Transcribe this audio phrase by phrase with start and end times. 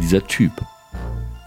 [0.00, 0.52] Dieser Typ,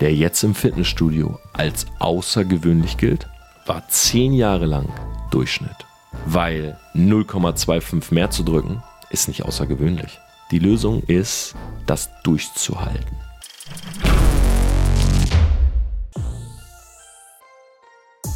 [0.02, 3.27] der jetzt im Fitnessstudio als außergewöhnlich gilt,
[3.66, 4.89] war zehn Jahre lang
[5.31, 5.85] Durchschnitt.
[6.26, 10.20] Weil 0,25 mehr zu drücken, ist nicht außergewöhnlich.
[10.52, 13.16] Die Lösung ist, das durchzuhalten.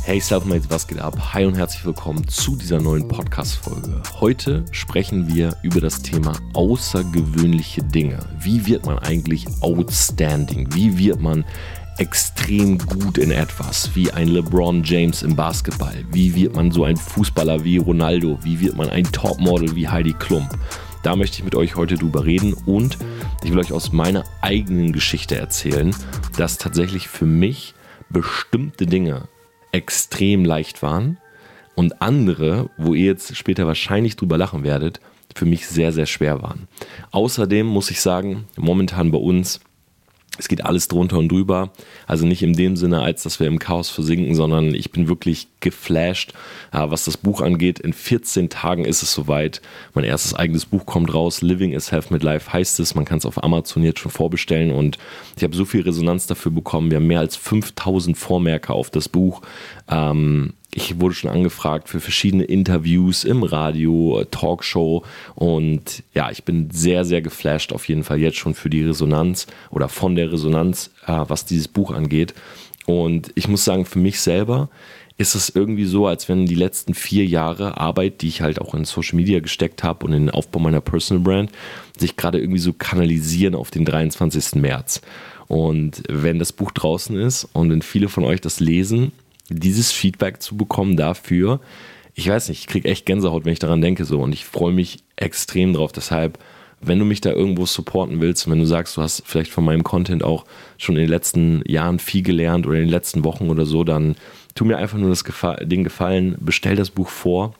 [0.05, 1.33] Hey Selfmates, was geht ab?
[1.33, 4.03] Hi und herzlich willkommen zu dieser neuen Podcast-Folge.
[4.19, 8.19] Heute sprechen wir über das Thema außergewöhnliche Dinge.
[8.39, 10.67] Wie wird man eigentlich outstanding?
[10.75, 11.43] Wie wird man
[11.97, 16.05] extrem gut in etwas, wie ein LeBron James im Basketball?
[16.11, 18.37] Wie wird man so ein Fußballer wie Ronaldo?
[18.43, 20.55] Wie wird man ein Topmodel wie Heidi Klump?
[21.01, 22.99] Da möchte ich mit euch heute drüber reden und
[23.43, 25.95] ich will euch aus meiner eigenen Geschichte erzählen,
[26.37, 27.73] dass tatsächlich für mich
[28.11, 29.29] bestimmte Dinge
[29.75, 31.17] extrem leicht waren
[31.75, 35.01] und andere, wo ihr jetzt später wahrscheinlich drüber lachen werdet,
[35.35, 36.67] für mich sehr, sehr schwer waren.
[37.11, 39.59] Außerdem muss ich sagen, momentan bei uns
[40.37, 41.71] es geht alles drunter und drüber.
[42.07, 45.47] Also nicht in dem Sinne, als dass wir im Chaos versinken, sondern ich bin wirklich
[45.59, 46.33] geflasht,
[46.71, 47.79] was das Buch angeht.
[47.79, 49.61] In 14 Tagen ist es soweit.
[49.93, 51.41] Mein erstes eigenes Buch kommt raus.
[51.41, 52.95] Living is Health mit Life heißt es.
[52.95, 54.97] Man kann es auf Amazon jetzt schon vorbestellen und
[55.37, 56.91] ich habe so viel Resonanz dafür bekommen.
[56.91, 59.41] Wir haben mehr als 5000 Vormerker auf das Buch.
[59.89, 66.69] Ähm, ich wurde schon angefragt für verschiedene Interviews im Radio, Talkshow und ja, ich bin
[66.69, 70.91] sehr, sehr geflasht auf jeden Fall jetzt schon für die Resonanz oder von der Resonanz,
[71.07, 72.33] äh, was dieses Buch angeht.
[72.85, 74.69] Und ich muss sagen, für mich selber
[75.17, 78.75] ist es irgendwie so, als wenn die letzten vier Jahre Arbeit, die ich halt auch
[78.75, 81.51] in Social Media gesteckt habe und in den Aufbau meiner Personal Brand,
[81.97, 84.55] sich gerade irgendwie so kanalisieren auf den 23.
[84.55, 85.01] März.
[85.47, 89.13] Und wenn das Buch draußen ist und wenn viele von euch das lesen,
[89.49, 91.59] dieses Feedback zu bekommen dafür,
[92.13, 94.71] ich weiß nicht, ich kriege echt Gänsehaut, wenn ich daran denke so und ich freue
[94.71, 95.91] mich extrem drauf.
[95.91, 96.39] Deshalb,
[96.79, 99.83] wenn du mich da irgendwo supporten willst, wenn du sagst, du hast vielleicht von meinem
[99.83, 100.45] Content auch
[100.77, 104.15] schon in den letzten Jahren viel gelernt oder in den letzten Wochen oder so, dann
[104.55, 107.53] tu mir einfach nur das Gefa den Gefallen, bestell das Buch vor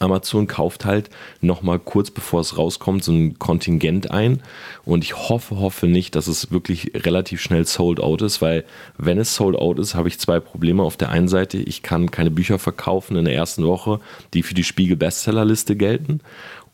[0.00, 1.10] Amazon kauft halt
[1.40, 4.42] nochmal kurz bevor es rauskommt so ein Kontingent ein
[4.84, 8.64] und ich hoffe, hoffe nicht, dass es wirklich relativ schnell sold out ist, weil
[8.98, 10.82] wenn es sold out ist, habe ich zwei Probleme.
[10.82, 14.00] Auf der einen Seite, ich kann keine Bücher verkaufen in der ersten Woche,
[14.34, 16.20] die für die Spiegel Bestsellerliste gelten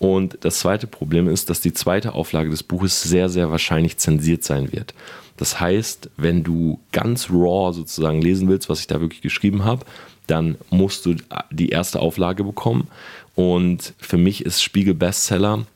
[0.02, 4.42] und das zweite Problem ist, dass die zweite Auflage des Buches sehr, sehr wahrscheinlich zensiert
[4.42, 4.94] sein wird.
[5.42, 9.84] Das heißt, wenn du ganz raw sozusagen lesen willst, was ich da wirklich geschrieben habe,
[10.28, 11.16] dann musst du
[11.50, 12.86] die erste Auflage bekommen.
[13.34, 15.66] Und für mich ist Spiegel Bestseller,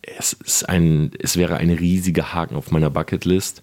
[0.00, 3.62] es, ist ein, es wäre ein riesiger Haken auf meiner Bucketlist.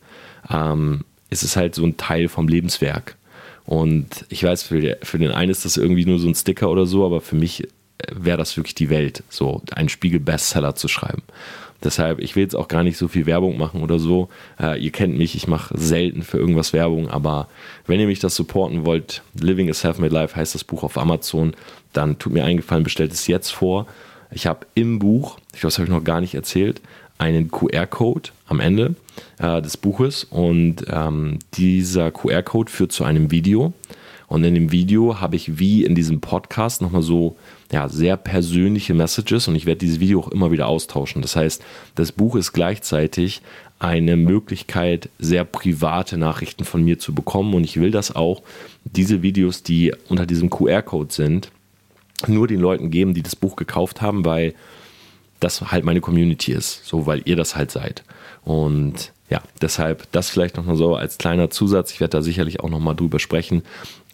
[0.51, 3.15] Ähm, es ist halt so ein Teil vom Lebenswerk.
[3.65, 6.85] Und ich weiß, für, für den einen ist das irgendwie nur so ein Sticker oder
[6.85, 7.67] so, aber für mich
[8.11, 11.23] wäre das wirklich die Welt, so einen Spiegel-Bestseller zu schreiben.
[11.83, 14.29] Deshalb, ich will jetzt auch gar nicht so viel Werbung machen oder so.
[14.59, 17.47] Äh, ihr kennt mich, ich mache selten für irgendwas Werbung, aber
[17.87, 21.53] wenn ihr mich das supporten wollt, Living a Self-Made Life heißt das Buch auf Amazon,
[21.91, 23.87] dann tut mir eingefallen, bestellt es jetzt vor.
[24.31, 26.81] Ich habe im Buch, ich glaube, das habe ich noch gar nicht erzählt,
[27.17, 28.95] einen QR-Code am Ende
[29.39, 33.73] äh, des Buches und ähm, dieser QR-Code führt zu einem Video.
[34.27, 37.35] Und in dem Video habe ich wie in diesem Podcast nochmal so
[37.73, 41.23] ja, sehr persönliche Messages und ich werde dieses Video auch immer wieder austauschen.
[41.23, 41.63] Das heißt,
[41.95, 43.41] das Buch ist gleichzeitig
[43.79, 48.43] eine Möglichkeit, sehr private Nachrichten von mir zu bekommen und ich will das auch,
[48.85, 51.49] diese Videos, die unter diesem QR-Code sind,
[52.27, 54.53] nur den Leuten geben, die das Buch gekauft haben, weil
[55.39, 58.03] das halt meine Community ist, so weil ihr das halt seid.
[58.45, 61.91] Und ja, deshalb das vielleicht nochmal so als kleiner Zusatz.
[61.91, 63.63] Ich werde da sicherlich auch nochmal drüber sprechen,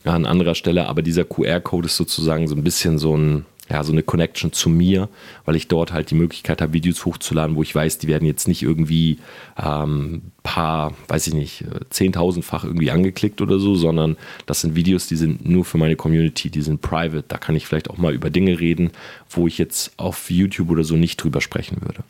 [0.04, 3.92] an anderer Stelle, aber dieser QR-Code ist sozusagen so ein bisschen so ein, ja, so
[3.92, 5.10] eine Connection zu mir,
[5.46, 8.48] weil ich dort halt die Möglichkeit habe, Videos hochzuladen, wo ich weiß, die werden jetzt
[8.48, 9.20] nicht irgendwie
[9.62, 14.18] ähm, paar, weiß ich nicht, zehntausendfach irgendwie angeklickt oder so, sondern
[14.48, 17.26] das sind Videos, die sind nur für meine Community, die sind private.
[17.28, 18.92] Da kann ich vielleicht auch mal über Dinge reden,
[19.30, 22.04] wo ich jetzt auf YouTube oder so nicht drüber sprechen würde.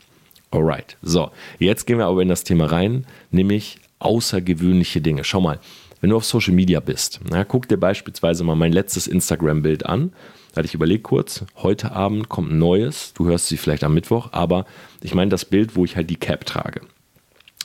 [0.50, 5.22] Alright, so, jetzt gehen wir aber in das Thema rein, nämlich außergewöhnliche Dinge.
[5.24, 5.60] Schau mal,
[6.00, 10.12] wenn du auf Social Media bist, na, guck dir beispielsweise mal mein letztes Instagram-Bild an.
[10.52, 13.94] Da hatte ich überlegt kurz, heute Abend kommt ein neues, du hörst sie vielleicht am
[13.94, 14.66] Mittwoch, aber
[15.00, 16.80] ich meine das Bild, wo ich halt die Cap trage.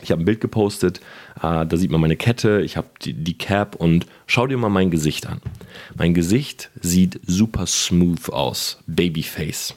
[0.03, 0.99] Ich habe ein Bild gepostet,
[1.41, 4.69] äh, da sieht man meine Kette, ich habe die, die, Cap und schau dir mal
[4.69, 5.41] mein Gesicht an.
[5.95, 9.75] Mein Gesicht sieht super smooth aus, Babyface.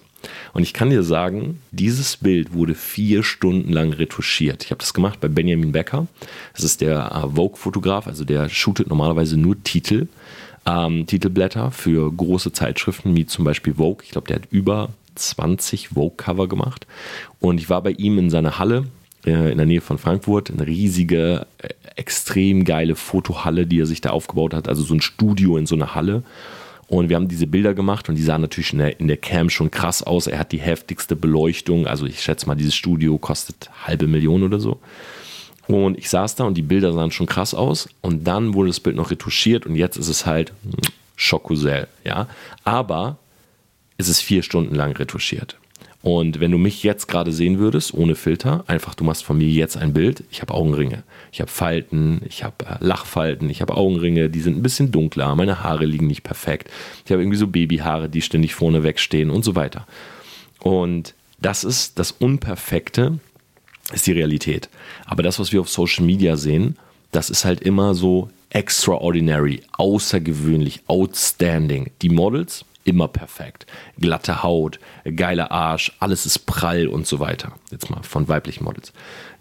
[0.53, 4.65] Und ich kann dir sagen, dieses Bild wurde vier Stunden lang retuschiert.
[4.65, 6.07] Ich habe das gemacht bei Benjamin Becker.
[6.55, 10.09] Das ist der äh, Vogue-Fotograf, also der shootet normalerweise nur Titel,
[10.67, 14.05] ähm, Titelblätter für große Zeitschriften, wie zum Beispiel Vogue.
[14.05, 16.87] Ich glaube, der hat über 20 Vogue-Cover gemacht.
[17.41, 18.85] Und ich war bei ihm in seiner Halle
[19.27, 24.01] äh, in der Nähe von Frankfurt, eine riesige, äh, extrem geile Fotohalle, die er sich
[24.01, 26.23] da aufgebaut hat, also so ein Studio in so einer Halle.
[26.88, 29.50] Und wir haben diese Bilder gemacht und die sahen natürlich in der, in der Cam
[29.50, 30.26] schon krass aus.
[30.26, 31.87] Er hat die heftigste Beleuchtung.
[31.87, 34.81] Also ich schätze mal, dieses Studio kostet halbe Million oder so.
[35.67, 37.90] Und ich saß da und die Bilder sahen schon krass aus.
[38.00, 40.52] Und dann wurde das Bild noch retuschiert und jetzt ist es halt
[41.17, 42.26] Schokusel, ja.
[42.64, 43.19] Aber
[43.99, 45.58] es ist vier Stunden lang retuschiert.
[46.00, 49.49] Und wenn du mich jetzt gerade sehen würdest, ohne Filter, einfach du machst von mir
[49.49, 50.23] jetzt ein Bild.
[50.31, 51.03] Ich habe Augenringe,
[51.33, 55.35] ich habe Falten, ich habe äh, Lachfalten, ich habe Augenringe, die sind ein bisschen dunkler,
[55.35, 56.71] meine Haare liegen nicht perfekt.
[57.05, 59.87] Ich habe irgendwie so Babyhaare, die ständig vorne wegstehen und so weiter.
[60.61, 63.19] Und das ist das Unperfekte,
[63.93, 64.69] ist die Realität.
[65.05, 66.77] Aber das, was wir auf Social Media sehen,
[67.11, 71.91] das ist halt immer so extraordinary, außergewöhnlich, outstanding.
[72.03, 73.67] Die Models, immer perfekt.
[74.00, 74.81] Glatte Haut,
[75.14, 77.52] geiler Arsch, alles ist prall und so weiter.
[77.70, 78.93] Jetzt mal von weiblichen Models.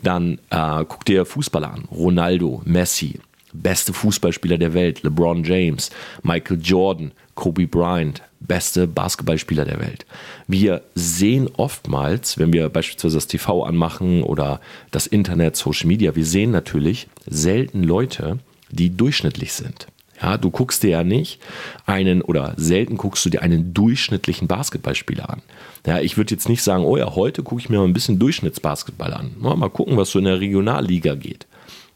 [0.04, 1.86] Dann äh, guck dir Fußballer an.
[1.90, 3.20] Ronaldo, Messi,
[3.54, 5.90] beste Fußballspieler der Welt, LeBron James,
[6.24, 10.06] Michael Jordan, Kobe Bryant, beste Basketballspieler der Welt.
[10.48, 14.60] Wir sehen oftmals, wenn wir beispielsweise das TV anmachen oder
[14.92, 18.40] das Internet, Social Media, wir sehen natürlich selten Leute,
[18.70, 19.88] die durchschnittlich sind.
[20.22, 21.40] Ja, du guckst dir ja nicht
[21.86, 25.42] einen oder selten guckst du dir einen durchschnittlichen Basketballspieler an.
[25.86, 28.20] Ja, ich würde jetzt nicht sagen, oh ja, heute gucke ich mir mal ein bisschen
[28.20, 29.36] Durchschnittsbasketball an.
[29.40, 31.46] Mal gucken, was so in der Regionalliga geht.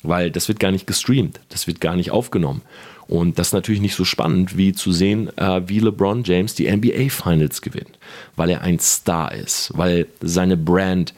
[0.04, 2.62] Weil das wird gar nicht gestreamt, das wird gar nicht aufgenommen.
[3.08, 6.72] Und das ist natürlich nicht so spannend, wie zu sehen, äh, wie LeBron James die
[6.72, 8.00] NBA Finals gewinnt.
[8.36, 11.14] Weil er ein Star ist, weil seine Brand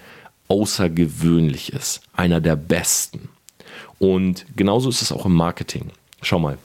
[0.47, 3.29] außergewöhnlich ist, einer der besten.
[3.99, 5.91] Und genauso ist es auch im Marketing.
[6.21, 6.57] Schau mal,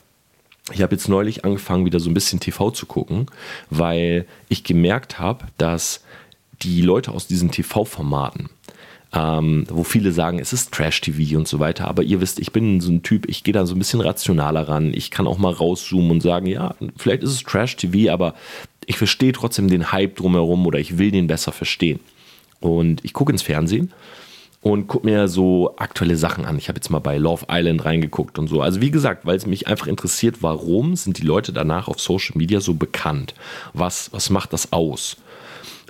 [0.73, 3.27] ich habe jetzt neulich angefangen, wieder so ein bisschen TV zu gucken,
[3.69, 6.03] weil ich gemerkt habe, dass
[6.61, 8.49] die Leute aus diesen TV-Formaten,
[9.13, 12.81] ähm, wo viele sagen, es ist Trash-TV und so weiter, aber ihr wisst, ich bin
[12.81, 14.93] so ein Typ, ich gehe da so ein bisschen rationaler ran.
[14.93, 18.35] Ich kann auch mal rauszoomen und sagen, ja, vielleicht ist es Trash-TV, aber
[18.85, 21.99] ich verstehe trotzdem den Hype drumherum oder ich will den besser verstehen.
[22.59, 23.93] Und ich gucke ins Fernsehen
[24.61, 26.57] und gucke mir so aktuelle Sachen an.
[26.57, 28.61] Ich habe jetzt mal bei Love Island reingeguckt und so.
[28.61, 32.37] Also wie gesagt, weil es mich einfach interessiert, warum sind die Leute danach auf Social
[32.37, 33.33] Media so bekannt?
[33.73, 35.17] Was, was macht das aus?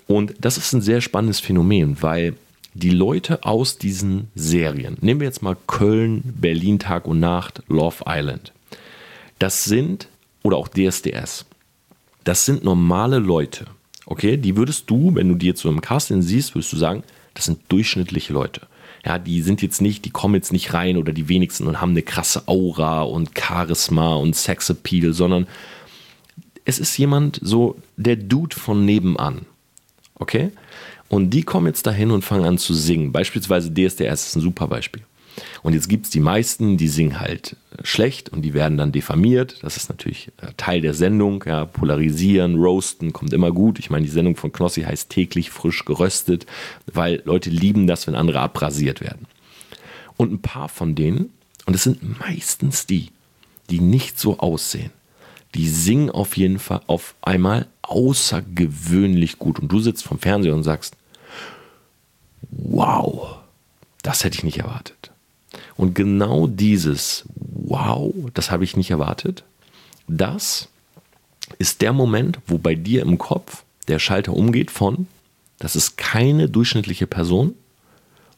[0.07, 2.35] Und das ist ein sehr spannendes Phänomen, weil
[2.75, 8.03] die Leute aus diesen Serien, nehmen wir jetzt mal Köln, Berlin Tag und Nacht, Love
[8.07, 8.53] Island,
[9.39, 10.07] das sind,
[10.43, 11.45] oder auch DSDS,
[12.23, 13.65] das sind normale Leute,
[14.05, 14.37] okay?
[14.37, 17.03] Die würdest du, wenn du die jetzt so im Casting siehst, würdest du sagen,
[17.39, 18.67] das sind durchschnittliche Leute.
[19.05, 21.91] Ja, die sind jetzt nicht, die kommen jetzt nicht rein oder die wenigsten und haben
[21.91, 25.47] eine krasse Aura und Charisma und Sexappeal, sondern
[26.65, 29.45] es ist jemand so, der Dude von nebenan.
[30.15, 30.51] Okay?
[31.07, 33.13] Und die kommen jetzt dahin und fangen an zu singen.
[33.13, 35.03] Beispielsweise DSDS ist ein super Beispiel.
[35.63, 38.91] Und jetzt gibt es die meisten, die singen halt äh, schlecht und die werden dann
[38.91, 39.57] diffamiert.
[39.61, 41.43] Das ist natürlich äh, Teil der Sendung.
[41.45, 43.79] Ja, polarisieren, roasten kommt immer gut.
[43.79, 46.45] Ich meine, die Sendung von Knossi heißt täglich frisch geröstet,
[46.91, 49.27] weil Leute lieben das, wenn andere abrasiert werden.
[50.17, 51.31] Und ein paar von denen,
[51.65, 53.09] und es sind meistens die,
[53.69, 54.91] die nicht so aussehen,
[55.55, 59.59] die singen auf jeden Fall auf einmal außergewöhnlich gut.
[59.59, 60.95] Und du sitzt vom Fernseher und sagst,
[62.51, 63.37] wow,
[64.03, 65.11] das hätte ich nicht erwartet.
[65.79, 69.45] Und genau dieses Wow, das habe ich nicht erwartet,
[70.09, 70.67] das
[71.57, 75.07] ist der Moment, wo bei dir im Kopf der Schalter umgeht von,
[75.57, 77.53] das ist keine durchschnittliche Person,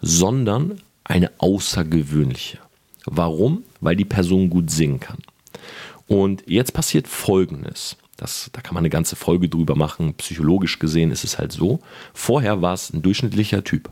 [0.02, 2.60] sondern eine außergewöhnliche.
[3.06, 3.64] Warum?
[3.80, 5.18] Weil die Person gut singen kann.
[6.06, 7.98] Und jetzt passiert Folgendes.
[8.18, 10.14] Das, da kann man eine ganze Folge drüber machen.
[10.14, 11.80] Psychologisch gesehen ist es halt so.
[12.14, 13.90] Vorher war es ein durchschnittlicher Typ.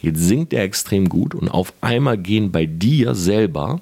[0.00, 3.80] Jetzt singt er extrem gut und auf einmal gehen bei dir selber,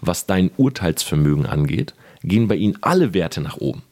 [0.00, 3.82] was dein Urteilsvermögen angeht, gehen bei ihm alle Werte nach oben.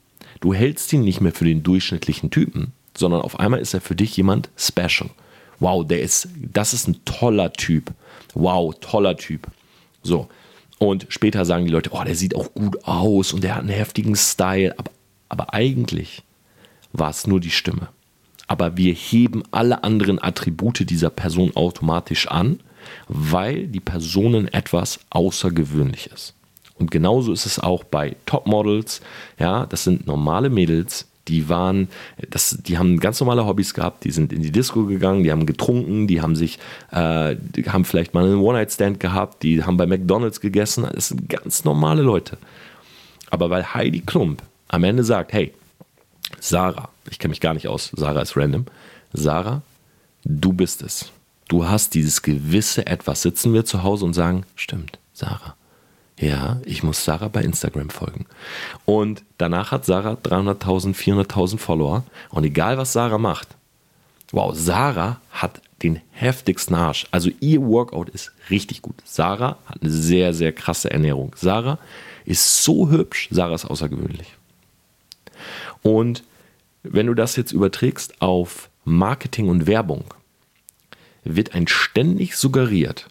[0.41, 3.97] Du hältst ihn nicht mehr für den durchschnittlichen Typen, sondern auf einmal ist er für
[3.97, 5.11] dich jemand special.
[5.59, 7.93] Wow, der ist, das ist ein toller Typ.
[8.35, 9.47] Wow, toller Typ.
[10.03, 10.29] So.
[10.79, 13.71] Und später sagen die Leute, oh, der sieht auch gut aus und der hat einen
[13.71, 14.75] heftigen Style.
[14.77, 14.91] Aber,
[15.31, 16.23] aber eigentlich
[16.93, 17.89] war es nur die Stimme
[18.47, 22.61] aber wir heben alle anderen Attribute dieser Person automatisch an,
[23.09, 26.35] weil die Personen etwas Außergewöhnliches.
[26.79, 29.01] Und genauso ist es auch bei Topmodels.
[29.39, 31.89] Ja, das sind normale Mädels, die waren,
[32.31, 35.47] das, die haben ganz normale Hobbys gehabt, die sind in die Disco gegangen, die haben
[35.47, 36.59] getrunken, die haben sich,
[36.93, 40.87] äh, die haben vielleicht mal einen One-Night-Stand gehabt, die haben bei McDonalds gegessen.
[40.95, 42.39] Das sind ganz normale Leute.
[43.31, 45.53] Aber weil Heidi Klump am Ende sagt, hey,
[46.41, 48.67] Sarah, ich kenne mich gar nicht aus, Sarah ist random.
[49.13, 49.63] Sarah,
[50.25, 51.11] du bist es.
[51.49, 53.23] Du hast dieses gewisse Etwas.
[53.23, 55.55] Sitzen wir zu Hause und sagen, stimmt, Sarah.
[56.19, 58.27] Ja, ich muss Sarah bei Instagram folgen.
[58.85, 62.05] Und danach hat Sarah 300.000, 400.000 Follower.
[62.31, 63.49] Und egal, was Sarah macht,
[64.33, 67.07] wow, Sarah hat den heftigsten Arsch.
[67.11, 68.95] Also ihr Workout ist richtig gut.
[69.05, 71.37] Sarah hat eine sehr, sehr krasse Ernährung.
[71.37, 71.79] Sarah
[72.25, 73.29] ist so hübsch.
[73.31, 74.35] Sarah ist außergewöhnlich.
[75.87, 76.25] Und
[76.83, 80.05] wenn du das jetzt überträgst auf Marketing und Werbung,
[81.23, 83.07] wird ein ständig suggeriert,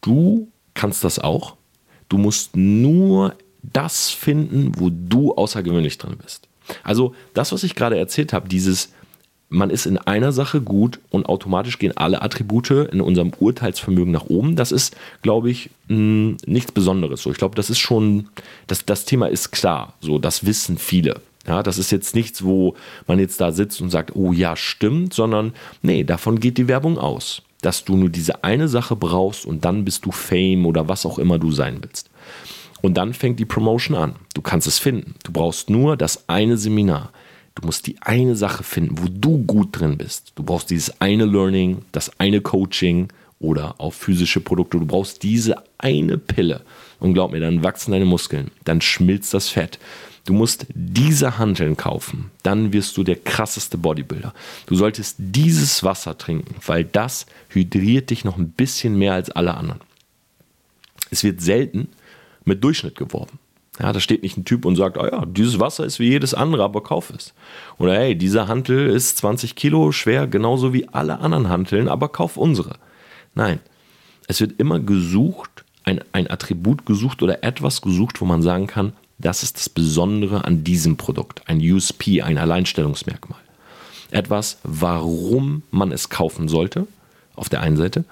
[0.00, 1.56] du kannst das auch,
[2.08, 6.48] du musst nur das finden, wo du außergewöhnlich drin bist.
[6.84, 8.92] Also das, was ich gerade erzählt habe, dieses
[9.52, 14.26] man ist in einer Sache gut und automatisch gehen alle Attribute in unserem Urteilsvermögen nach
[14.26, 14.54] oben.
[14.54, 17.22] Das ist, glaube ich, mh, nichts Besonderes.
[17.22, 18.28] So, ich glaube, das ist schon,
[18.68, 19.94] das, das Thema ist klar.
[20.00, 21.20] So, das wissen viele.
[21.46, 22.74] Ja, das ist jetzt nichts, wo
[23.06, 26.98] man jetzt da sitzt und sagt, oh ja, stimmt, sondern nee, davon geht die Werbung
[26.98, 27.42] aus.
[27.62, 31.18] Dass du nur diese eine Sache brauchst und dann bist du Fame oder was auch
[31.18, 32.10] immer du sein willst.
[32.82, 34.14] Und dann fängt die Promotion an.
[34.34, 35.14] Du kannst es finden.
[35.24, 37.10] Du brauchst nur das eine Seminar.
[37.54, 40.32] Du musst die eine Sache finden, wo du gut drin bist.
[40.36, 44.78] Du brauchst dieses eine Learning, das eine Coaching oder auch physische Produkte.
[44.78, 46.62] Du brauchst diese eine Pille.
[47.00, 49.78] Und glaub mir, dann wachsen deine Muskeln, dann schmilzt das Fett.
[50.24, 54.34] Du musst diese Hanteln kaufen, dann wirst du der krasseste Bodybuilder.
[54.66, 59.54] Du solltest dieses Wasser trinken, weil das hydriert dich noch ein bisschen mehr als alle
[59.54, 59.80] anderen.
[61.10, 61.88] Es wird selten
[62.44, 63.38] mit Durchschnitt geworben.
[63.80, 66.34] Ja, da steht nicht ein Typ und sagt, oh ja, dieses Wasser ist wie jedes
[66.34, 67.32] andere, aber kauf es.
[67.78, 72.36] Oder hey, dieser Hantel ist 20 Kilo schwer, genauso wie alle anderen Hanteln, aber kauf
[72.36, 72.76] unsere.
[73.34, 73.60] Nein,
[74.28, 78.92] es wird immer gesucht, ein, ein Attribut gesucht oder etwas gesucht, wo man sagen kann,
[79.20, 83.40] das ist das Besondere an diesem Produkt, ein USP, ein Alleinstellungsmerkmal.
[84.10, 86.86] Etwas, warum man es kaufen sollte,
[87.36, 88.04] auf der einen Seite,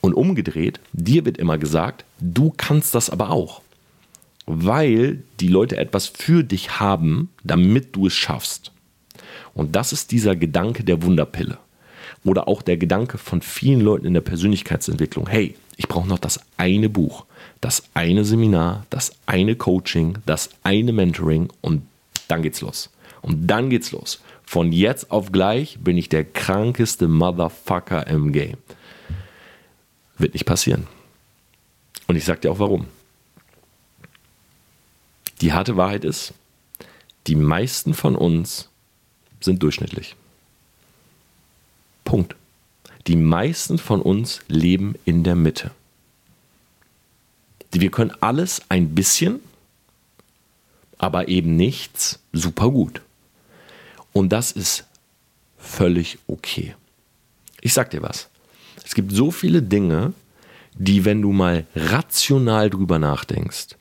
[0.00, 3.62] und umgedreht, dir wird immer gesagt, du kannst das aber auch
[4.46, 8.70] weil die Leute etwas für dich haben, damit du es schaffst.
[9.54, 11.58] Und das ist dieser Gedanke der Wunderpille.
[12.24, 15.26] Oder auch der Gedanke von vielen Leuten in der Persönlichkeitsentwicklung.
[15.28, 17.25] Hey, ich brauche noch das eine Buch,
[17.60, 21.86] das eine Seminar, das eine Coaching, das eine Mentoring und
[22.28, 22.90] dann geht's los.
[23.22, 24.20] Und dann geht's los.
[24.44, 28.58] Von jetzt auf gleich bin ich der krankeste Motherfucker im Game.
[30.18, 30.86] Wird nicht passieren.
[32.06, 32.86] Und ich sag dir auch warum.
[35.40, 36.32] Die harte Wahrheit ist,
[37.26, 38.68] die meisten von uns
[39.40, 40.14] sind durchschnittlich.
[42.04, 42.36] Punkt.
[43.06, 45.72] Die meisten von uns leben in der Mitte.
[47.80, 49.40] Wir können alles ein bisschen,
[50.98, 53.02] aber eben nichts super gut.
[54.12, 54.84] Und das ist
[55.58, 56.74] völlig okay.
[57.60, 58.28] Ich sag dir was.
[58.84, 60.14] Es gibt so viele Dinge,
[60.74, 63.76] die, wenn du mal rational drüber nachdenkst,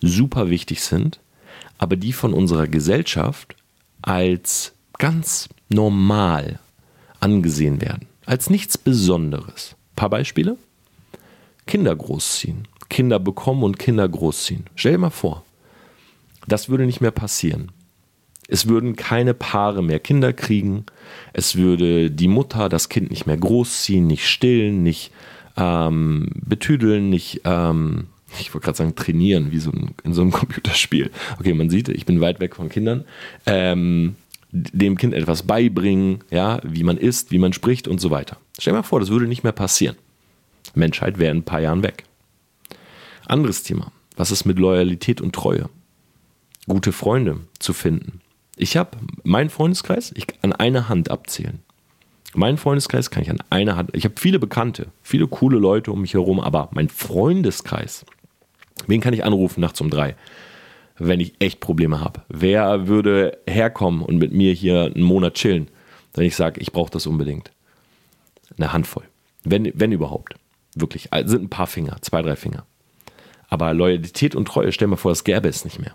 [0.00, 1.18] super wichtig sind,
[1.78, 3.56] aber die von unserer Gesellschaft
[4.02, 6.60] als ganz normal
[7.20, 9.74] angesehen werden, als nichts Besonderes.
[9.92, 10.56] Ein paar Beispiele?
[11.66, 14.66] Kinder großziehen, Kinder bekommen und Kinder großziehen.
[14.76, 15.44] Stell dir mal vor,
[16.46, 17.72] das würde nicht mehr passieren.
[18.46, 20.86] Es würden keine Paare mehr Kinder kriegen.
[21.32, 25.10] Es würde die Mutter das Kind nicht mehr großziehen, nicht stillen, nicht
[25.56, 28.06] ähm, betüdeln, nicht ähm,
[28.38, 31.10] ich wollte gerade sagen, trainieren, wie so ein, in so einem Computerspiel.
[31.40, 33.04] Okay, man sieht, ich bin weit weg von Kindern.
[33.44, 34.14] Ähm,
[34.52, 38.36] dem Kind etwas beibringen, ja, wie man isst, wie man spricht und so weiter.
[38.60, 39.96] Stell dir mal vor, das würde nicht mehr passieren.
[40.76, 42.04] Menschheit wäre in ein paar Jahren weg.
[43.26, 43.92] Anderes Thema.
[44.16, 45.68] Was ist mit Loyalität und Treue?
[46.66, 48.20] Gute Freunde zu finden.
[48.56, 51.60] Ich habe meinen Freundeskreis ich an einer Hand abzählen.
[52.34, 53.90] Mein Freundeskreis kann ich an einer Hand.
[53.94, 58.04] Ich habe viele Bekannte, viele coole Leute um mich herum, aber mein Freundeskreis,
[58.86, 60.16] Wen kann ich anrufen nachts um drei,
[60.98, 62.22] wenn ich echt Probleme habe?
[62.28, 65.68] Wer würde herkommen und mit mir hier einen Monat chillen,
[66.14, 67.50] wenn ich sage, ich brauche das unbedingt?
[68.56, 69.04] Eine Handvoll.
[69.42, 70.34] Wenn, wenn überhaupt.
[70.74, 71.12] Wirklich.
[71.12, 72.66] Also sind ein paar Finger, zwei, drei Finger.
[73.54, 75.92] Aber Loyalität und Treue, stell mir vor, das gäbe es nicht mehr.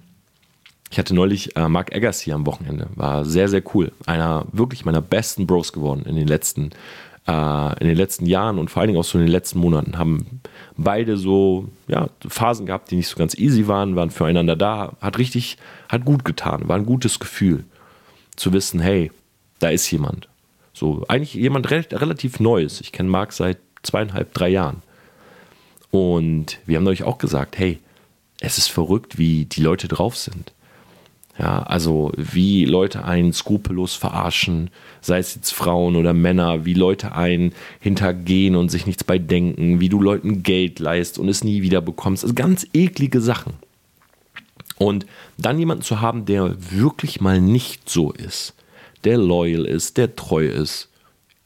[0.91, 2.87] Ich hatte neulich äh, Mark Eggers hier am Wochenende.
[2.95, 3.91] War sehr, sehr cool.
[4.05, 6.69] Einer wirklich meiner besten Bros geworden in den letzten,
[7.27, 9.97] äh, in den letzten Jahren und vor allen Dingen auch so in den letzten Monaten.
[9.97, 10.39] Haben
[10.77, 15.17] beide so ja, Phasen gehabt, die nicht so ganz easy waren, waren füreinander da, hat
[15.17, 15.57] richtig,
[15.89, 17.65] hat gut getan, war ein gutes Gefühl
[18.37, 19.11] zu wissen, hey,
[19.59, 20.29] da ist jemand.
[20.71, 22.79] So, eigentlich jemand re relativ Neues.
[22.79, 24.81] Ich kenne Marc seit zweieinhalb, drei Jahren.
[25.91, 27.79] Und wir haben euch auch gesagt, hey,
[28.39, 30.53] es ist verrückt, wie die Leute drauf sind.
[31.37, 34.69] Ja, also wie Leute einen skrupellos verarschen,
[34.99, 39.79] sei es jetzt Frauen oder Männer, wie Leute einen hintergehen und sich nichts bei denken,
[39.79, 42.25] wie du Leuten Geld leist und es nie wieder bekommst.
[42.25, 43.53] Also ganz eklige Sachen.
[44.77, 45.05] Und
[45.37, 48.53] dann jemanden zu haben, der wirklich mal nicht so ist,
[49.05, 50.89] der loyal ist, der treu ist,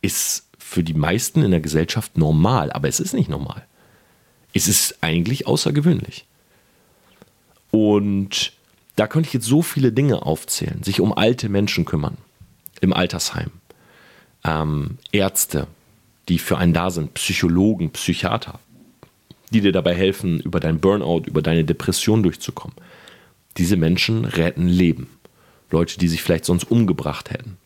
[0.02, 3.64] ist für die meisten in der Gesellschaft normal, aber es ist nicht normal.
[4.54, 6.26] Es ist eigentlich außergewöhnlich.
[7.72, 8.54] Und
[8.96, 10.84] da könnte ich jetzt so viele Dinge aufzählen.
[10.84, 12.18] Sich um alte Menschen kümmern
[12.82, 13.52] im Altersheim.
[14.44, 15.68] Ähm, Ärzte,
[16.30, 18.60] die für einen da sind, Psychologen, Psychiater,
[19.52, 22.76] die dir dabei helfen, über dein Burnout, über deine Depression durchzukommen.
[23.58, 25.08] Diese Menschen retten Leben.
[25.72, 27.58] Leute, die sich vielleicht sonst umgebracht hätten.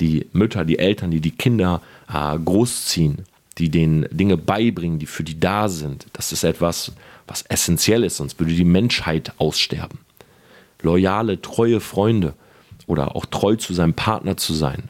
[0.00, 3.24] Die Mütter, die Eltern, die die Kinder äh, großziehen,
[3.58, 6.06] die denen Dinge beibringen, die für die da sind.
[6.12, 6.92] Das ist etwas,
[7.26, 9.98] was essentiell ist, sonst würde die Menschheit aussterben
[10.82, 12.34] loyale, treue Freunde
[12.86, 14.88] oder auch treu zu seinem Partner zu sein,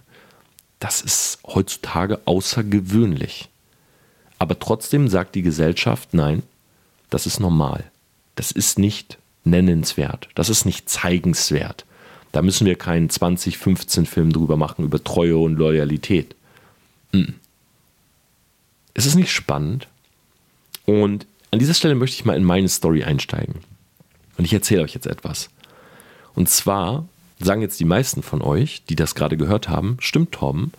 [0.80, 3.48] das ist heutzutage außergewöhnlich.
[4.38, 6.42] Aber trotzdem sagt die Gesellschaft, nein,
[7.10, 7.90] das ist normal.
[8.36, 10.28] Das ist nicht nennenswert.
[10.36, 11.84] Das ist nicht zeigenswert.
[12.30, 16.36] Da müssen wir keinen 2015-Film drüber machen, über Treue und Loyalität.
[17.12, 17.32] Mm.
[18.98, 19.86] Es ist nicht spannend.
[20.84, 23.54] Und an dieser Stelle möchte ich mal in meine Story einsteigen.
[24.36, 25.50] Und ich erzähle euch jetzt etwas.
[26.34, 27.06] Und zwar
[27.38, 30.72] sagen jetzt die meisten von euch, die das gerade gehört haben, stimmt Tom,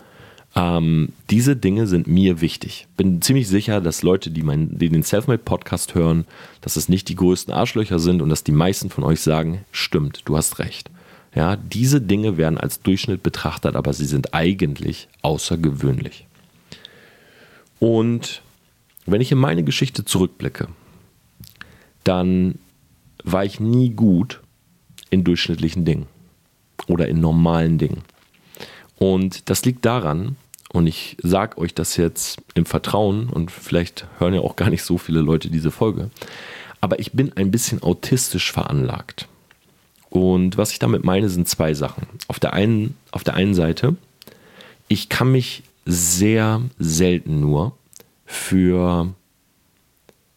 [0.54, 2.88] ähm, diese Dinge sind mir wichtig.
[2.98, 6.26] Bin ziemlich sicher, dass Leute, die, mein, die den Selfmade Podcast hören,
[6.60, 10.24] dass es nicht die größten Arschlöcher sind und dass die meisten von euch sagen, stimmt,
[10.26, 10.90] du hast recht.
[11.34, 16.26] Ja, diese Dinge werden als Durchschnitt betrachtet, aber sie sind eigentlich außergewöhnlich.
[17.80, 18.42] Und
[19.06, 20.68] wenn ich in meine Geschichte zurückblicke,
[22.04, 22.58] dann
[23.24, 24.40] war ich nie gut
[25.10, 26.06] in durchschnittlichen Dingen
[26.86, 28.02] oder in normalen Dingen.
[28.98, 30.36] Und das liegt daran,
[30.72, 34.84] und ich sage euch das jetzt im Vertrauen, und vielleicht hören ja auch gar nicht
[34.84, 36.10] so viele Leute diese Folge,
[36.80, 39.26] aber ich bin ein bisschen autistisch veranlagt.
[40.10, 42.06] Und was ich damit meine, sind zwei Sachen.
[42.28, 43.96] Auf der einen, auf der einen Seite,
[44.88, 47.76] ich kann mich sehr selten nur
[48.24, 49.14] für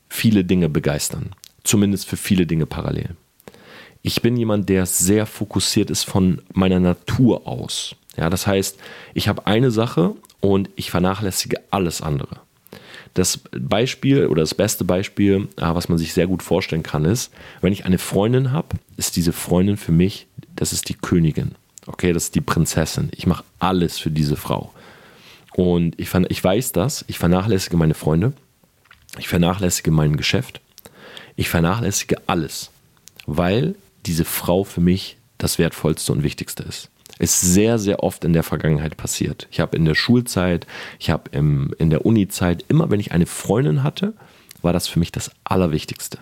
[0.09, 1.31] viele Dinge begeistern.
[1.63, 3.15] Zumindest für viele Dinge parallel
[4.03, 7.95] ich bin jemand, der sehr fokussiert ist von meiner Natur aus.
[8.17, 8.77] Ja, das heißt,
[9.15, 12.41] ich habe eine Sache und ich vernachlässige alles andere.
[13.13, 17.31] Das Beispiel oder das beste Beispiel, äh, was man sich sehr gut vorstellen kann, ist,
[17.61, 21.55] wenn ich eine Freundin habe, ist diese Freundin für mich, das ist die Königin.
[21.85, 23.09] Okay, das ist die Prinzessin.
[23.15, 24.73] Ich mache alles für diese Frau.
[25.55, 28.33] Und ich, ich weiß das, ich vernachlässige meine Freunde,
[29.19, 30.61] ich vernachlässige mein Geschäft,
[31.35, 32.71] ich vernachlässige alles,
[33.25, 36.89] weil diese Frau für mich das Wertvollste und Wichtigste ist.
[37.19, 39.47] Ist sehr, sehr oft in der Vergangenheit passiert.
[39.51, 40.65] Ich habe in der Schulzeit,
[40.99, 44.13] ich habe in der Uni-Zeit, immer wenn ich eine Freundin hatte,
[44.63, 46.17] war das für mich das Allerwichtigste.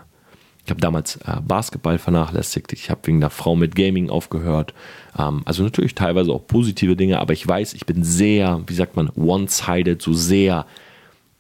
[0.66, 4.74] Ich habe damals äh, Basketball vernachlässigt, ich habe wegen der Frau mit Gaming aufgehört.
[5.18, 8.96] Ähm, also natürlich teilweise auch positive Dinge, aber ich weiß, ich bin sehr, wie sagt
[8.96, 10.66] man, one-sided, so sehr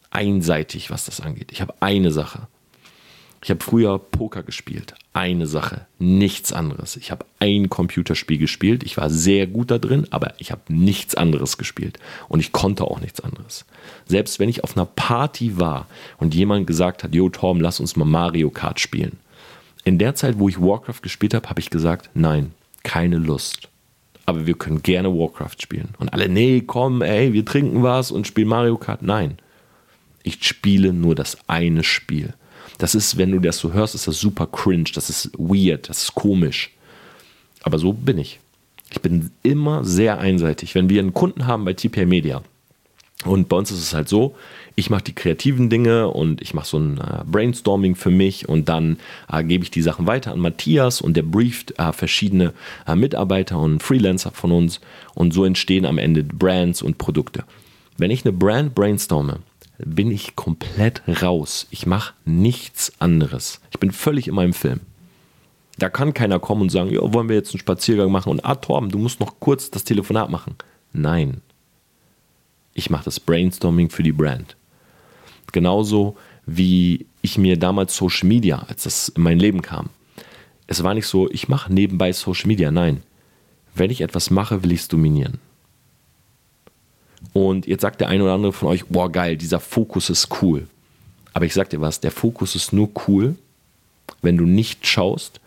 [0.09, 1.51] einseitig, was das angeht.
[1.51, 2.47] Ich habe eine Sache
[3.43, 4.93] ich habe früher Poker gespielt.
[5.13, 6.95] Eine Sache, nichts anderes.
[6.95, 8.83] Ich habe ein Computerspiel gespielt.
[8.83, 11.99] Ich war sehr gut da drin, aber ich habe nichts anderes gespielt.
[12.29, 13.65] Und ich konnte auch nichts anderes.
[14.05, 17.95] Selbst wenn ich auf einer Party war und jemand gesagt hat, Jo Tom, lass uns
[17.95, 19.17] mal Mario Kart spielen.
[19.83, 22.51] In der Zeit, wo ich Warcraft gespielt habe, habe ich gesagt, nein,
[22.83, 23.69] keine Lust.
[24.27, 25.89] Aber wir können gerne Warcraft spielen.
[25.97, 29.01] Und alle, nee, komm, ey, wir trinken was und spielen Mario Kart.
[29.01, 29.39] Nein.
[30.21, 32.35] Ich spiele nur das eine Spiel.
[32.81, 36.01] Das ist, wenn du das so hörst, ist das super cringe, das ist weird, das
[36.01, 36.71] ist komisch.
[37.61, 38.39] Aber so bin ich.
[38.89, 40.73] Ich bin immer sehr einseitig.
[40.73, 42.41] Wenn wir einen Kunden haben bei TPA Media,
[43.23, 44.35] und bei uns ist es halt so,
[44.73, 48.67] ich mache die kreativen Dinge und ich mache so ein äh, Brainstorming für mich und
[48.67, 48.97] dann
[49.31, 52.51] äh, gebe ich die Sachen weiter an Matthias und der brieft äh, verschiedene
[52.87, 54.81] äh, Mitarbeiter und Freelancer von uns
[55.13, 57.43] und so entstehen am Ende Brands und Produkte.
[57.99, 59.37] Wenn ich eine Brand brainstorme,
[59.85, 61.67] bin ich komplett raus.
[61.71, 63.61] Ich mache nichts anderes.
[63.71, 64.81] Ich bin völlig in meinem Film.
[65.77, 68.55] Da kann keiner kommen und sagen, ja, wollen wir jetzt einen Spaziergang machen und ah,
[68.55, 70.55] Torben, du musst noch kurz das Telefonat machen.
[70.93, 71.41] Nein.
[72.73, 74.55] Ich mache das Brainstorming für die Brand.
[75.51, 79.89] Genauso wie ich mir damals Social Media, als das in mein Leben kam.
[80.67, 82.71] Es war nicht so, ich mache nebenbei Social Media.
[82.71, 83.03] Nein.
[83.73, 85.39] Wenn ich etwas mache, will ich es dominieren.
[87.33, 90.67] Und jetzt sagt der eine oder andere von euch, boah, geil, dieser Fokus ist cool.
[91.33, 93.35] Aber ich sag dir was, der Fokus ist nur cool,
[94.21, 95.39] wenn du nicht schaust,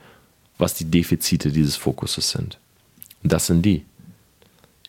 [0.59, 2.59] was die Defizite dieses Fokuses sind.
[3.23, 3.85] Und das sind die.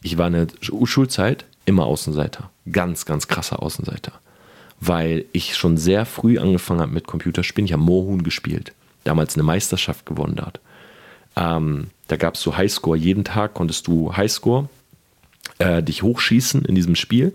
[0.01, 2.49] Ich war in der Schulzeit immer Außenseiter.
[2.71, 4.13] Ganz, ganz krasser Außenseiter.
[4.79, 7.65] Weil ich schon sehr früh angefangen habe mit Computerspielen.
[7.65, 8.73] Ich habe Moorhuhn gespielt.
[9.03, 10.59] Damals eine Meisterschaft gewonnen hat.
[11.35, 12.97] Ähm, da gab es so Highscore.
[12.97, 14.69] Jeden Tag konntest du Highscore
[15.59, 17.33] äh, dich hochschießen in diesem Spiel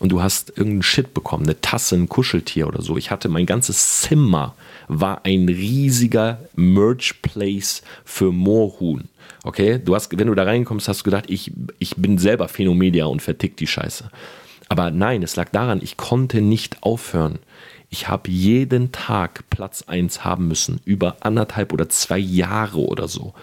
[0.00, 2.96] und du hast irgendeinen Shit bekommen, eine Tasse, ein Kuscheltier oder so.
[2.96, 4.54] Ich hatte mein ganzes Zimmer
[4.88, 9.08] war ein riesiger Merch Place für Moorhuhn.
[9.44, 13.06] Okay, du hast, wenn du da reinkommst, hast du gedacht, ich, ich bin selber Phänomedia
[13.06, 14.10] und vertick die Scheiße.
[14.68, 17.38] Aber nein, es lag daran, ich konnte nicht aufhören.
[17.90, 23.34] Ich habe jeden Tag Platz 1 haben müssen, über anderthalb oder zwei Jahre oder so.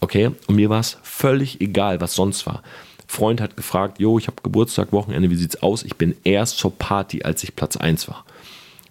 [0.00, 2.62] Okay, und mir war es völlig egal, was sonst war.
[3.06, 5.82] Freund hat gefragt, jo, ich habe Geburtstag, Wochenende, wie sieht's aus?
[5.84, 8.24] Ich bin erst zur Party, als ich Platz 1 war.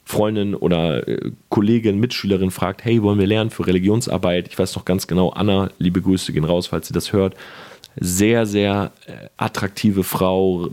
[0.05, 4.47] Freundin oder äh, Kollegin, Mitschülerin fragt, hey, wollen wir lernen für Religionsarbeit?
[4.47, 7.35] Ich weiß noch ganz genau, Anna, liebe Grüße gehen raus, falls sie das hört.
[7.99, 10.69] Sehr, sehr äh, attraktive Frau.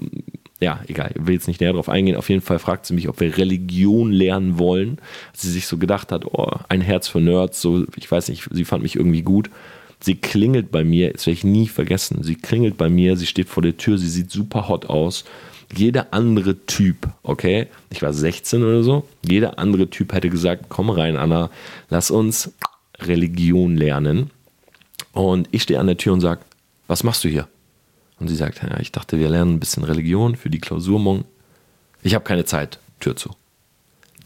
[0.61, 2.16] Ja, egal, ich will jetzt nicht näher darauf eingehen.
[2.16, 4.98] Auf jeden Fall fragt sie mich, ob wir Religion lernen wollen.
[5.33, 8.64] Sie sich so gedacht hat, oh, ein Herz für Nerds, so, ich weiß nicht, sie
[8.64, 9.51] fand mich irgendwie gut.
[10.00, 12.22] Sie klingelt bei mir, das werde ich nie vergessen.
[12.22, 15.24] Sie klingelt bei mir, sie steht vor der Tür, sie sieht super hot aus.
[15.74, 20.88] Jeder andere Typ, okay, ich war 16 oder so, jeder andere Typ hätte gesagt, komm
[20.88, 21.50] rein, Anna,
[21.90, 22.52] lass uns
[23.00, 24.30] Religion lernen.
[25.12, 26.40] Und ich stehe an der Tür und sage,
[26.87, 27.48] was machst du hier?
[28.18, 31.24] Und sie sagt, ja, ich dachte, wir lernen ein bisschen Religion für die Klausur morgen.
[32.02, 33.30] Ich habe keine Zeit, Tür zu.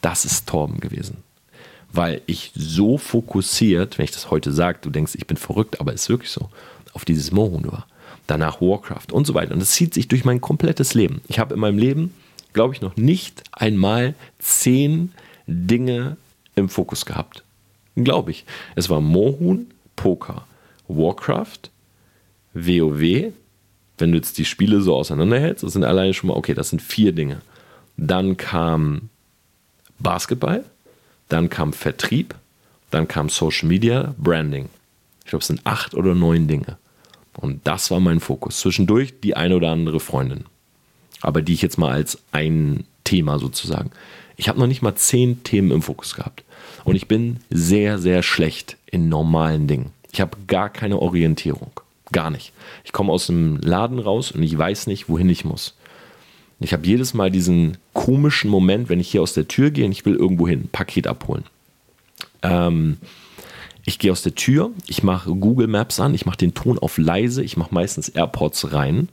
[0.01, 1.19] Das ist Torben gewesen
[1.93, 5.93] weil ich so fokussiert, wenn ich das heute sage, du denkst, ich bin verrückt, aber
[5.93, 6.49] es ist wirklich so,
[6.95, 7.87] auf dieses Mohun war.
[8.27, 9.53] Danach Warcraft und so weiter.
[9.53, 11.21] Und das zieht sich durch mein komplettes Leben.
[11.29, 12.15] Ich habe in meinem Leben,
[12.53, 15.13] glaube ich, noch nicht einmal zehn
[15.47, 16.17] Dinge
[16.55, 17.43] im Fokus gehabt.
[17.97, 18.45] Glaube ich.
[18.75, 20.47] Es war Mohun, Poker,
[20.89, 21.71] Warcraft,
[22.55, 23.33] WoW.
[23.99, 26.81] Wenn du jetzt die Spiele so auseinanderhältst, das sind alleine schon mal, okay, das sind
[26.81, 27.43] vier Dinge.
[27.97, 29.11] Dann kam
[29.99, 30.65] Basketball,
[31.33, 32.35] dann kam Vertrieb,
[32.91, 34.69] dann kam Social Media, Branding.
[35.25, 36.77] Ich glaube, es sind acht oder neun Dinge.
[37.35, 38.61] Und das war mein Fokus.
[38.61, 40.45] Zwischendurch die eine oder andere Freundin.
[41.21, 43.91] Aber die ich jetzt mal als ein Thema sozusagen.
[44.37, 46.45] Ich habe noch nicht mal zehn Themen im Fokus gehabt.
[46.85, 49.91] Und ich bin sehr, sehr schlecht in normalen Dingen.
[50.13, 51.71] Ich habe gar keine Orientierung.
[52.11, 52.53] Gar nicht.
[52.85, 55.75] Ich komme aus dem Laden raus und ich weiß nicht, wohin ich muss.
[56.65, 59.93] Ich habe jedes Mal diesen komischen Moment, wenn ich hier aus der Tür gehe und
[59.93, 61.45] ich will irgendwo hin, Paket abholen.
[62.43, 62.99] Ähm,
[63.85, 66.99] ich gehe aus der Tür, ich mache Google Maps an, ich mache den Ton auf
[66.99, 69.09] leise, ich mache meistens AirPods rein,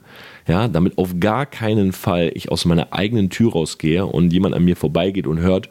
[0.46, 4.64] ja, damit auf gar keinen Fall ich aus meiner eigenen Tür rausgehe und jemand an
[4.64, 5.68] mir vorbeigeht und hört,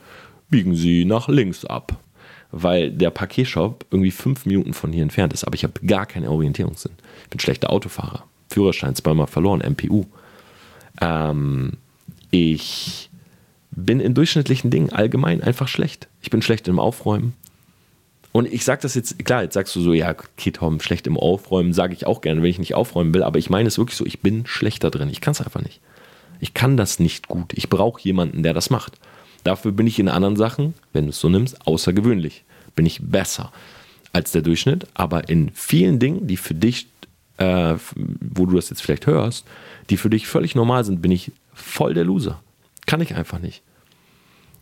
[0.49, 1.97] biegen Sie nach links ab.
[2.51, 6.31] Weil der Paketshop irgendwie fünf Minuten von hier entfernt ist, aber ich habe gar keine
[6.31, 6.93] Orientierungssinn.
[7.23, 8.23] Ich bin schlechter Autofahrer.
[8.49, 10.05] Führerschein zweimal verloren, MPU.
[11.01, 11.73] Ähm,
[12.31, 13.09] ich
[13.71, 16.07] bin in durchschnittlichen Dingen allgemein einfach schlecht.
[16.21, 17.33] Ich bin schlecht im Aufräumen.
[18.31, 21.17] Und ich sage das jetzt, klar, jetzt sagst du so, ja, okay, Tom, schlecht im
[21.17, 23.97] Aufräumen, sage ich auch gerne, wenn ich nicht aufräumen will, aber ich meine es wirklich
[23.97, 25.09] so, ich bin schlechter drin.
[25.09, 25.79] Ich kann es einfach nicht.
[26.39, 27.53] Ich kann das nicht gut.
[27.53, 28.99] Ich brauche jemanden, der das macht.
[29.43, 32.43] Dafür bin ich in anderen Sachen, wenn du es so nimmst, außergewöhnlich.
[32.75, 33.51] Bin ich besser
[34.13, 36.87] als der Durchschnitt, aber in vielen Dingen, die für dich,
[37.39, 39.45] äh, wo du das jetzt vielleicht hörst,
[39.89, 42.41] die für dich völlig normal sind, bin ich voll der Loser.
[42.85, 43.63] Kann ich einfach nicht.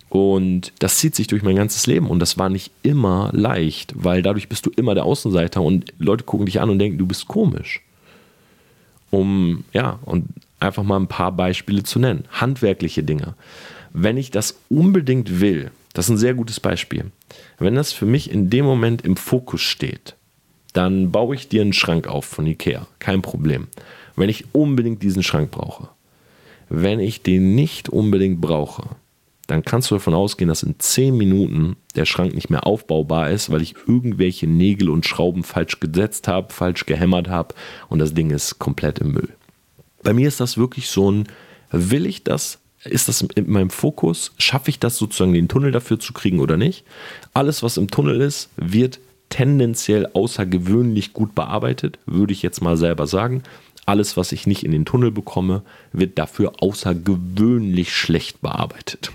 [0.10, 4.22] Und das zieht sich durch mein ganzes Leben und das war nicht immer leicht, weil
[4.22, 7.28] dadurch bist du immer der Außenseiter und Leute gucken dich an und denken, du bist
[7.28, 7.82] komisch.
[9.10, 10.28] Um, ja, und
[10.60, 12.26] einfach mal ein paar Beispiele zu nennen.
[12.32, 13.36] Handwerkliche Dinge.
[13.92, 17.12] Wenn ich das unbedingt will, das ist ein sehr gutes Beispiel.
[17.58, 20.17] Wenn das für mich in dem Moment im Fokus steht,
[20.78, 22.88] dann baue ich dir einen Schrank auf von Ikea.
[23.00, 23.68] Kein Problem
[24.18, 25.88] wenn ich unbedingt diesen Schrank brauche.
[26.68, 28.90] Wenn ich den nicht unbedingt brauche,
[29.46, 33.50] dann kannst du davon ausgehen, dass in 10 Minuten der Schrank nicht mehr aufbaubar ist,
[33.50, 37.56] weil ich irgendwelche Nägel und Schrauben falsch gesetzt habe, falsch gehämmert habe
[37.88, 39.30] und das Ding ist komplett im Müll.
[40.04, 41.28] Bei mir ist das wirklich so ein,
[41.72, 46.00] will ich das, ist das in meinem Fokus, schaffe ich das sozusagen den Tunnel dafür
[46.00, 46.84] zu kriegen oder nicht?
[47.34, 53.08] Alles, was im Tunnel ist, wird tendenziell außergewöhnlich gut bearbeitet, würde ich jetzt mal selber
[53.08, 53.44] sagen.
[53.86, 55.64] Alles, was ich nicht in den Tunnel bekomme,
[55.94, 59.12] wird dafür außergewöhnlich schlecht bearbeitet.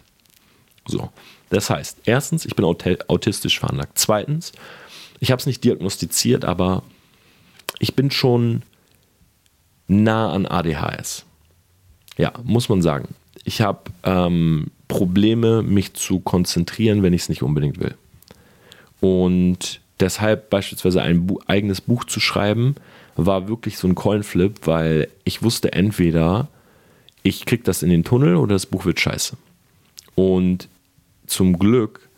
[0.87, 1.11] So,
[1.51, 3.99] das heißt, erstens, ich bin autistisch veranlagt.
[3.99, 4.53] Zweitens,
[5.21, 6.83] ich habe es nicht diagnostiziert, aber
[7.79, 8.63] ich bin schon
[9.87, 11.27] nah an ADHS.
[12.17, 13.15] Ja, muss man sagen.
[13.45, 17.95] Ich habe ähm, Probleme, mich zu konzentrieren, wenn ich es nicht unbedingt will.
[19.01, 22.75] Und deshalb beispielsweise ein Bu eigenes Buch zu schreiben,
[23.17, 26.49] war wirklich so ein Coinflip, weil ich wusste entweder,
[27.23, 29.37] ich krieg das in den Tunnel oder das Buch wird scheiße.
[30.15, 30.69] Und
[31.27, 32.09] zum Glück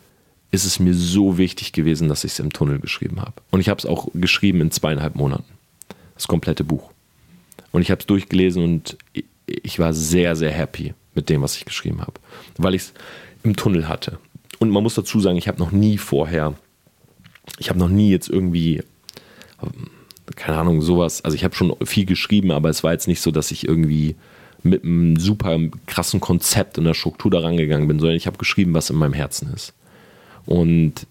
[0.51, 3.35] ist es mir so wichtig gewesen, dass ich es im Tunnel geschrieben habe.
[3.51, 5.45] Und ich habe es auch geschrieben in zweieinhalb Monaten.
[6.15, 6.91] Das komplette Buch.
[7.73, 8.97] Und ich habe es durchgelesen und
[9.47, 12.15] ich war sehr, sehr happy mit dem, was ich geschrieben habe,
[12.57, 12.95] weil ich es
[13.43, 14.19] im Tunnel hatte.
[14.61, 16.55] Und man muss dazu sagen, ich habe noch nie vorher,
[17.59, 18.83] ich habe noch nie jetzt irgendwie,
[20.37, 23.31] keine Ahnung, sowas, also ich habe schon viel geschrieben, aber es war jetzt nicht so,
[23.31, 24.17] dass ich irgendwie
[24.63, 28.73] mit einem super krassen Konzept und der Struktur da rangegangen bin, sondern ich habe geschrieben,
[28.75, 29.75] was in meinem Herzen ist.
[30.47, 31.07] Und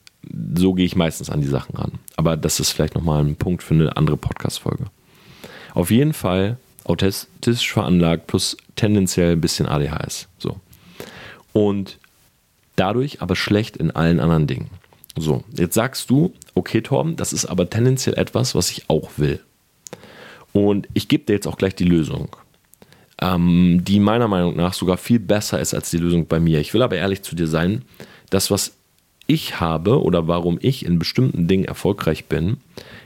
[0.55, 1.93] so gehe ich meistens an die Sachen ran.
[2.15, 4.85] Aber das ist vielleicht nochmal ein Punkt für eine andere Podcast-Folge.
[5.73, 10.27] Auf jeden Fall autistisch veranlagt plus tendenziell ein bisschen ADHS.
[10.39, 10.59] So.
[11.51, 11.99] Und
[12.75, 14.69] dadurch aber schlecht in allen anderen Dingen.
[15.15, 19.39] So, jetzt sagst du, okay, Torben, das ist aber tendenziell etwas, was ich auch will.
[20.53, 22.29] Und ich gebe dir jetzt auch gleich die Lösung,
[23.21, 26.59] ähm, die meiner Meinung nach sogar viel besser ist als die Lösung bei mir.
[26.59, 27.83] Ich will aber ehrlich zu dir sein,
[28.29, 28.73] das, was
[29.27, 32.57] ich habe oder warum ich in bestimmten Dingen erfolgreich bin,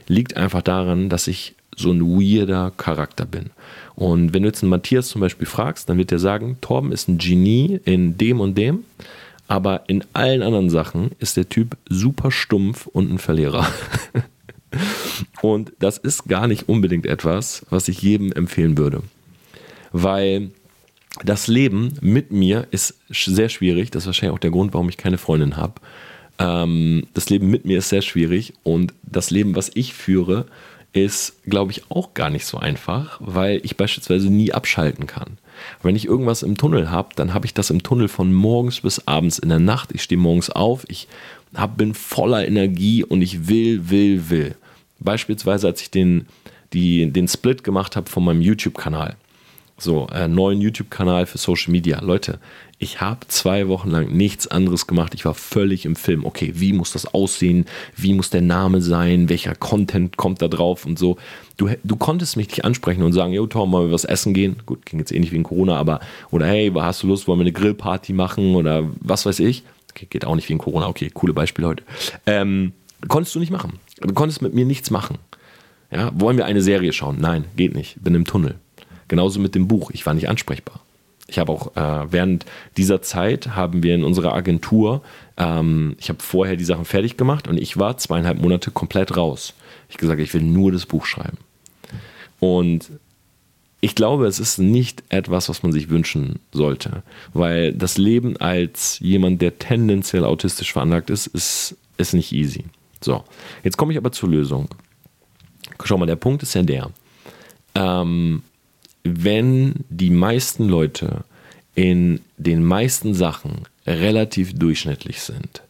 [0.06, 3.50] liegt einfach daran, dass ich so ein weirder Charakter bin.
[3.94, 7.08] Und wenn du jetzt einen Matthias zum Beispiel fragst, dann wird er sagen, Torben ist
[7.08, 8.84] ein Genie in dem und dem,
[9.48, 13.66] aber in allen anderen Sachen ist der Typ super stumpf und ein Verlierer.
[15.42, 19.02] und das ist gar nicht unbedingt etwas, was ich jedem empfehlen würde.
[19.90, 20.50] Weil
[21.24, 23.90] das Leben mit mir ist sehr schwierig.
[23.90, 25.80] Das ist wahrscheinlich auch der Grund, warum ich keine Freundin habe.
[26.38, 30.46] Ähm, das Leben mit mir ist sehr schwierig und das Leben, was ich führe,
[30.92, 35.38] ist, glaube ich, auch gar nicht so einfach, weil ich beispielsweise nie abschalten kann.
[35.82, 39.06] Wenn ich irgendwas im Tunnel habe, dann habe ich das im Tunnel von morgens bis
[39.06, 39.90] abends in der Nacht.
[39.92, 41.08] Ich stehe morgens auf, ich
[41.54, 44.54] hab, bin voller Energie und ich will, will, will.
[45.00, 46.26] Beispielsweise, als ich den,
[46.72, 49.16] die, den Split gemacht habe von meinem YouTube-Kanal.
[49.78, 52.00] So, äh, neuen YouTube-Kanal für Social Media.
[52.00, 52.40] Leute,
[52.80, 55.12] ich habe zwei Wochen lang nichts anderes gemacht.
[55.14, 56.24] Ich war völlig im Film.
[56.24, 57.64] Okay, wie muss das aussehen?
[57.96, 59.28] Wie muss der Name sein?
[59.28, 61.16] Welcher Content kommt da drauf und so?
[61.56, 64.62] Du, du konntest mich nicht ansprechen und sagen, yo Tom, wollen wir was essen gehen?
[64.64, 65.98] Gut, ging jetzt eh nicht wegen Corona, aber
[66.30, 69.64] oder hey, hast du Lust, wollen wir eine Grillparty machen oder was weiß ich?
[69.90, 70.86] Okay, geht auch nicht wegen Corona.
[70.86, 71.82] Okay, coole Beispiel heute.
[72.26, 72.72] Ähm,
[73.08, 73.80] konntest du nicht machen.
[74.00, 75.18] Du konntest mit mir nichts machen.
[75.90, 77.16] Ja, wollen wir eine Serie schauen?
[77.18, 77.96] Nein, geht nicht.
[78.04, 78.54] Bin im Tunnel.
[79.08, 79.90] Genauso mit dem Buch.
[79.92, 80.80] Ich war nicht ansprechbar.
[81.28, 82.46] Ich habe auch äh, während
[82.78, 85.02] dieser Zeit haben wir in unserer Agentur,
[85.36, 89.54] ähm, ich habe vorher die Sachen fertig gemacht und ich war zweieinhalb Monate komplett raus.
[89.90, 91.36] Ich gesagt, ich will nur das Buch schreiben.
[92.40, 92.90] Und
[93.80, 98.98] ich glaube, es ist nicht etwas, was man sich wünschen sollte, weil das Leben als
[99.00, 102.64] jemand, der tendenziell autistisch veranlagt ist, ist, ist nicht easy.
[103.00, 103.22] So,
[103.62, 104.68] jetzt komme ich aber zur Lösung.
[105.84, 106.90] Schau mal, der Punkt ist ja der.
[107.74, 108.42] Ähm,
[109.24, 111.24] wenn die meisten Leute
[111.74, 115.62] in den meisten Sachen relativ durchschnittlich sind,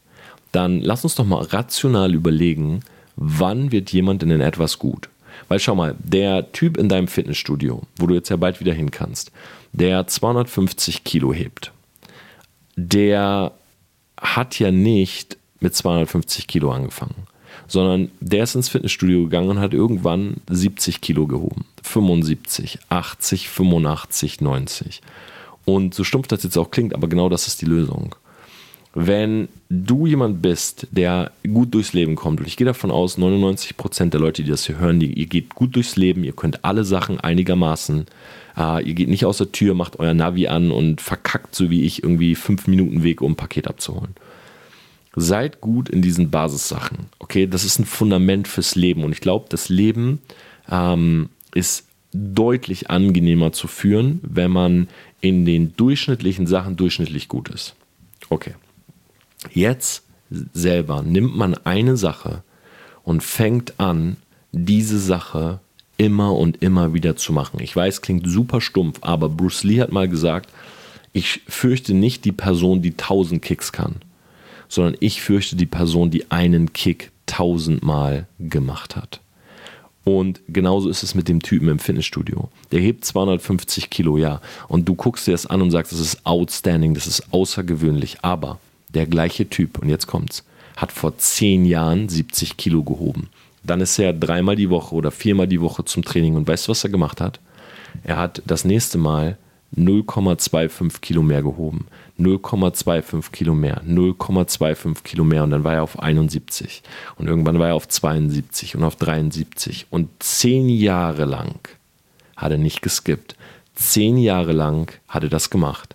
[0.52, 2.80] dann lass uns doch mal rational überlegen,
[3.16, 5.08] wann wird jemand in etwas gut?
[5.48, 8.90] Weil schau mal, der Typ in deinem Fitnessstudio, wo du jetzt ja bald wieder hin
[8.90, 9.30] kannst,
[9.72, 11.72] der 250 Kilo hebt,
[12.76, 13.52] der
[14.20, 17.26] hat ja nicht mit 250 Kilo angefangen
[17.66, 21.64] sondern der ist ins Fitnessstudio gegangen und hat irgendwann 70 Kilo gehoben.
[21.82, 25.00] 75, 80, 85, 90.
[25.64, 28.14] Und so stumpf das jetzt auch klingt, aber genau das ist die Lösung.
[28.94, 34.10] Wenn du jemand bist, der gut durchs Leben kommt, und ich gehe davon aus, 99%
[34.10, 36.84] der Leute, die das hier hören, die, ihr geht gut durchs Leben, ihr könnt alle
[36.84, 38.06] Sachen einigermaßen,
[38.56, 41.82] äh, ihr geht nicht aus der Tür, macht euer Navi an und verkackt, so wie
[41.82, 44.14] ich, irgendwie fünf Minuten Weg, um ein Paket abzuholen
[45.16, 47.06] seid gut in diesen Basissachen.
[47.18, 50.20] Okay, das ist ein Fundament fürs Leben und ich glaube, das Leben
[50.70, 54.88] ähm, ist deutlich angenehmer zu führen, wenn man
[55.20, 57.74] in den durchschnittlichen Sachen durchschnittlich gut ist.
[58.30, 58.54] Okay.
[59.52, 60.04] Jetzt
[60.52, 62.42] selber nimmt man eine Sache
[63.02, 64.16] und fängt an,
[64.52, 65.60] diese Sache
[65.96, 67.60] immer und immer wieder zu machen.
[67.60, 70.50] Ich weiß, klingt super stumpf, aber Bruce Lee hat mal gesagt,
[71.12, 73.96] ich fürchte nicht die Person, die tausend Kicks kann
[74.68, 79.20] sondern ich fürchte die Person, die einen Kick tausendmal gemacht hat.
[80.04, 82.48] Und genauso ist es mit dem Typen im Fitnessstudio.
[82.72, 84.40] Der hebt 250 Kilo, ja.
[84.66, 88.18] Und du guckst dir das an und sagst, das ist outstanding, das ist außergewöhnlich.
[88.22, 88.58] Aber
[88.94, 90.44] der gleiche Typ, und jetzt kommt's,
[90.76, 93.28] hat vor zehn Jahren 70 Kilo gehoben.
[93.62, 96.36] Dann ist er dreimal die Woche oder viermal die Woche zum Training.
[96.36, 97.38] Und weißt du, was er gemacht hat?
[98.02, 99.36] Er hat das nächste Mal
[99.76, 101.86] 0,25 Kilo mehr gehoben,
[102.18, 105.44] 0,25 Kilo mehr, 0,25 Kilo mehr.
[105.44, 106.82] Und dann war er auf 71
[107.16, 111.68] und irgendwann war er auf 72 und auf 73 und zehn Jahre lang
[112.36, 113.36] hat er nicht geskippt.
[113.74, 115.94] Zehn Jahre lang hat er das gemacht.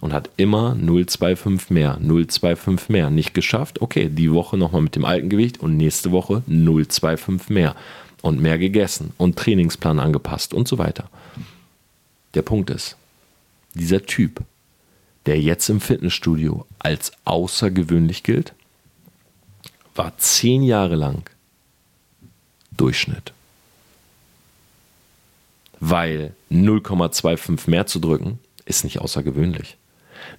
[0.00, 3.08] Und hat immer 0,25 mehr, 0,25 mehr.
[3.08, 7.74] Nicht geschafft, okay, die Woche nochmal mit dem alten Gewicht und nächste Woche 0,25 mehr.
[8.20, 11.08] Und mehr gegessen und Trainingsplan angepasst und so weiter.
[12.34, 12.96] Der Punkt ist,
[13.74, 14.42] dieser Typ,
[15.26, 18.54] der jetzt im Fitnessstudio als außergewöhnlich gilt,
[19.94, 21.28] war zehn Jahre lang
[22.76, 23.32] Durchschnitt.
[25.80, 29.76] Weil 0,25 mehr zu drücken, ist nicht außergewöhnlich.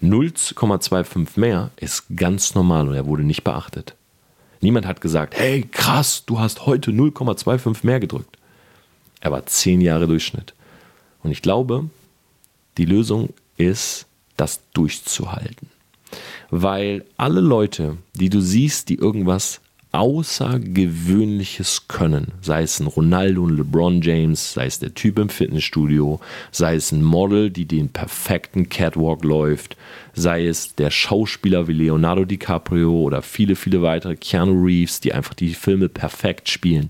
[0.02, 3.96] 0,25 mehr ist ganz normal und er wurde nicht beachtet.
[4.62, 8.38] Niemand hat gesagt, hey krass, du hast heute 0,25 mehr gedrückt.
[9.22, 10.54] Er war zehn Jahre Durchschnitt.
[11.24, 11.90] Und ich glaube,
[12.78, 14.06] die Lösung ist,
[14.38, 15.70] das durchzuhalten.
[16.50, 19.62] Weil alle Leute, die du siehst, die irgendwas
[19.92, 26.20] Außergewöhnliches können, sei es ein Ronaldo und LeBron James, sei es der Typ im Fitnessstudio,
[26.52, 29.78] sei es ein Model, die den perfekten Catwalk läuft,
[30.14, 35.34] sei es der Schauspieler wie Leonardo DiCaprio oder viele, viele weitere, Keanu Reeves, die einfach
[35.34, 36.90] die Filme perfekt spielen,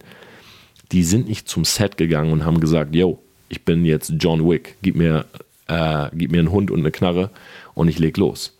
[0.92, 3.20] die sind nicht zum Set gegangen und haben gesagt, yo,
[3.50, 5.26] ich bin jetzt John Wick, gib mir
[5.68, 7.30] äh, gib mir einen Hund und eine Knarre
[7.74, 8.58] und ich leg los.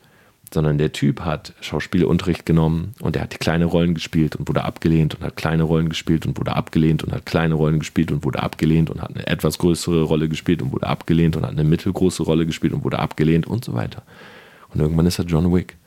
[0.54, 5.16] Sondern der Typ hat Schauspielunterricht genommen und er hat kleine Rollen gespielt und wurde abgelehnt
[5.16, 8.42] und hat kleine Rollen gespielt und wurde abgelehnt und hat kleine Rollen gespielt und wurde
[8.42, 12.24] abgelehnt und hat eine etwas größere Rolle gespielt und wurde abgelehnt und hat eine mittelgroße
[12.24, 14.04] Rolle gespielt und wurde abgelehnt und so weiter.
[14.74, 15.78] Und irgendwann ist er John Wick.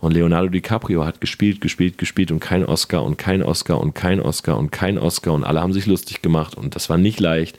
[0.00, 4.20] Und Leonardo DiCaprio hat gespielt, gespielt, gespielt und kein Oscar und kein Oscar und kein
[4.20, 7.58] Oscar und kein Oscar und alle haben sich lustig gemacht und das war nicht leicht.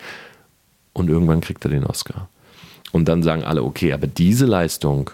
[0.94, 2.30] Und irgendwann kriegt er den Oscar.
[2.94, 5.10] Und dann sagen alle, okay, aber diese Leistung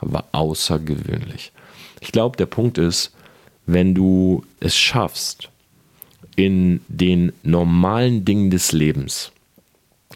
[0.00, 1.52] war außergewöhnlich.
[2.00, 3.14] Ich glaube, der Punkt ist,
[3.64, 5.48] wenn du es schaffst,
[6.34, 9.30] in den normalen Dingen des Lebens,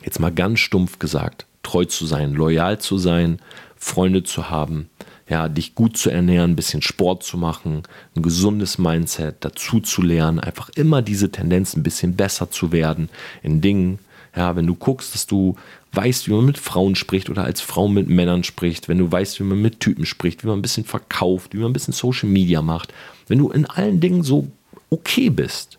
[0.02, 3.38] jetzt mal ganz stumpf gesagt, treu zu sein, loyal zu sein,
[3.76, 4.90] Freunde zu haben,
[5.28, 7.82] ja, dich gut zu ernähren, ein bisschen Sport zu machen,
[8.16, 13.10] ein gesundes Mindset dazu zu lernen, einfach immer diese Tendenz ein bisschen besser zu werden
[13.42, 14.00] in Dingen,
[14.36, 15.56] ja, wenn du guckst, dass du
[15.92, 19.40] weißt, wie man mit Frauen spricht oder als Frau mit Männern spricht, wenn du weißt,
[19.40, 22.28] wie man mit Typen spricht, wie man ein bisschen verkauft, wie man ein bisschen Social
[22.28, 22.92] Media macht,
[23.28, 24.48] wenn du in allen Dingen so
[24.90, 25.78] okay bist,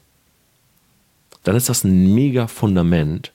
[1.44, 3.32] dann ist das ein mega Fundament,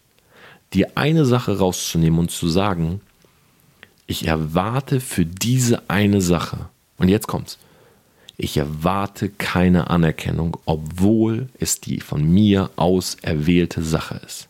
[0.75, 3.01] dir eine Sache rauszunehmen und zu sagen,
[4.07, 7.59] ich erwarte für diese eine Sache, und jetzt kommt's,
[8.37, 14.49] ich erwarte keine Anerkennung, obwohl es die von mir aus erwählte Sache ist.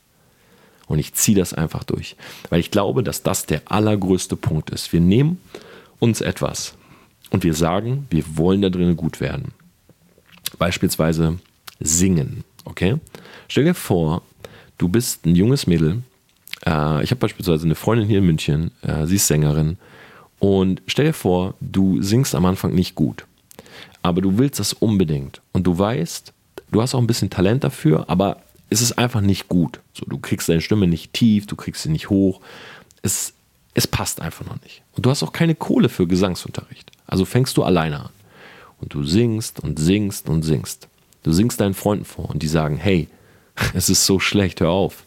[0.92, 2.16] Und ich ziehe das einfach durch.
[2.50, 4.92] Weil ich glaube, dass das der allergrößte Punkt ist.
[4.92, 5.40] Wir nehmen
[6.00, 6.74] uns etwas
[7.30, 9.52] und wir sagen, wir wollen da drinnen gut werden.
[10.58, 11.38] Beispielsweise
[11.80, 12.44] singen.
[12.66, 12.96] Okay?
[13.48, 14.20] Stell dir vor,
[14.76, 16.02] du bist ein junges Mädel.
[16.66, 18.70] Äh, ich habe beispielsweise eine Freundin hier in München.
[18.82, 19.78] Äh, sie ist Sängerin.
[20.40, 23.24] Und stell dir vor, du singst am Anfang nicht gut.
[24.02, 25.40] Aber du willst das unbedingt.
[25.52, 26.34] Und du weißt,
[26.70, 28.42] du hast auch ein bisschen Talent dafür, aber
[28.72, 29.80] ist es einfach nicht gut.
[29.92, 32.40] So, du kriegst deine Stimme nicht tief, du kriegst sie nicht hoch.
[33.02, 33.34] Es,
[33.74, 34.82] es passt einfach noch nicht.
[34.96, 36.90] Und du hast auch keine Kohle für Gesangsunterricht.
[37.06, 38.10] Also fängst du alleine an.
[38.80, 40.88] Und du singst und singst und singst.
[41.22, 43.08] Du singst deinen Freunden vor und die sagen, hey,
[43.74, 45.04] es ist so schlecht, hör auf.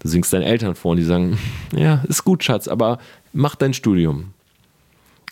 [0.00, 1.38] Du singst deinen Eltern vor und die sagen,
[1.72, 2.98] ja, ist gut, Schatz, aber
[3.32, 4.34] mach dein Studium.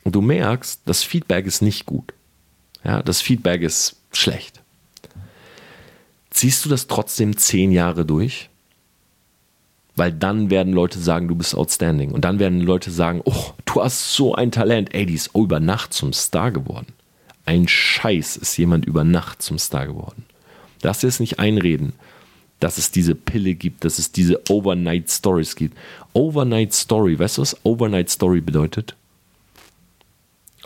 [0.04, 2.12] Und du merkst, das Feedback ist nicht gut.
[2.84, 4.63] Ja, das Feedback ist schlecht.
[6.34, 8.50] Ziehst du das trotzdem zehn Jahre durch?
[9.94, 12.10] Weil dann werden Leute sagen, du bist outstanding.
[12.10, 14.92] Und dann werden Leute sagen, oh, du hast so ein Talent.
[14.92, 16.88] Ey, die ist über Nacht zum Star geworden.
[17.46, 20.24] Ein Scheiß ist jemand über Nacht zum Star geworden.
[20.82, 21.92] Lass dir es nicht einreden,
[22.58, 25.78] dass es diese Pille gibt, dass es diese Overnight Stories gibt.
[26.14, 28.96] Overnight Story, weißt du, was Overnight Story bedeutet?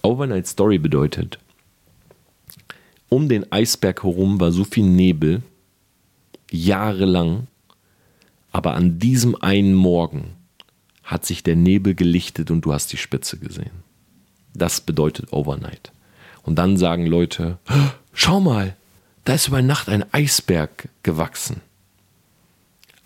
[0.02, 1.38] Overnight Story bedeutet,
[3.10, 5.42] um den Eisberg herum war so viel Nebel,
[6.50, 7.46] jahrelang,
[8.52, 10.36] aber an diesem einen Morgen
[11.04, 13.82] hat sich der Nebel gelichtet und du hast die Spitze gesehen.
[14.54, 15.92] Das bedeutet Overnight.
[16.42, 17.58] Und dann sagen Leute,
[18.12, 18.76] schau mal,
[19.24, 21.60] da ist über Nacht ein Eisberg gewachsen.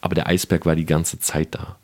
[0.00, 1.76] Aber der Eisberg war die ganze Zeit da.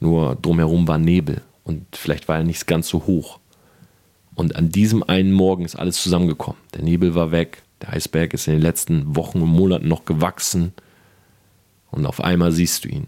[0.00, 3.38] Nur drumherum war Nebel und vielleicht war er nicht ganz so hoch.
[4.34, 6.60] Und an diesem einen Morgen ist alles zusammengekommen.
[6.74, 10.72] Der Nebel war weg, der Eisberg ist in den letzten Wochen und Monaten noch gewachsen
[11.90, 13.06] und auf einmal siehst du ihn.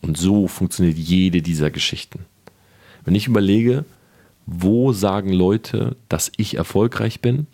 [0.00, 2.24] Und so funktioniert jede dieser Geschichten.
[3.04, 3.84] Wenn ich überlege,
[4.46, 7.46] wo sagen Leute, dass ich erfolgreich bin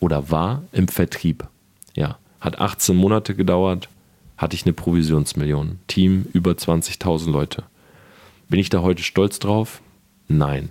[0.00, 1.46] oder war im Vertrieb?
[1.94, 3.88] Ja, hat 18 Monate gedauert,
[4.36, 5.78] hatte ich eine Provisionsmillion.
[5.88, 7.64] Team über 20.000 Leute.
[8.48, 9.82] Bin ich da heute stolz drauf?
[10.28, 10.70] Nein.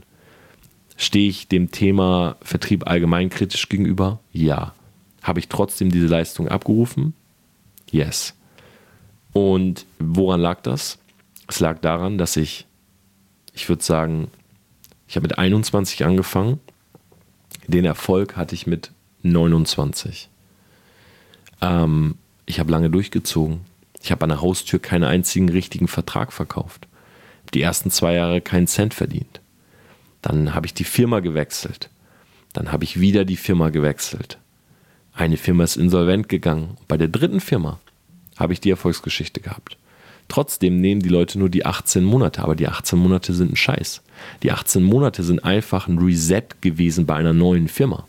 [0.96, 4.20] Stehe ich dem Thema Vertrieb allgemein kritisch gegenüber?
[4.32, 4.74] Ja.
[5.22, 7.14] Habe ich trotzdem diese Leistung abgerufen?
[7.90, 8.34] Yes.
[9.34, 10.98] Und woran lag das?
[11.48, 12.66] Es lag daran, dass ich,
[13.54, 14.30] ich würde sagen,
[15.08, 16.60] ich habe mit 21 angefangen.
[17.68, 18.92] Den Erfolg hatte ich mit
[19.24, 20.30] 29.
[21.62, 22.16] Ähm,
[22.46, 23.62] ich habe lange durchgezogen.
[24.02, 26.88] Ich habe an der Haustür keinen einzigen richtigen Vertrag verkauft.
[27.54, 29.42] Die ersten zwei Jahre keinen Cent verdient.
[30.22, 31.90] Dann habe ich die Firma gewechselt.
[32.54, 34.38] Dann habe ich wieder die Firma gewechselt.
[35.18, 36.78] Eine Firma ist insolvent gegangen.
[36.88, 37.80] Bei der dritten Firma
[38.36, 39.76] habe ich die Erfolgsgeschichte gehabt.
[40.28, 44.04] Trotzdem nehmen die Leute nur die 18 Monate, aber die 18 Monate sind ein Scheiß.
[44.44, 48.06] Die 18 Monate sind einfach ein Reset gewesen bei einer neuen Firma.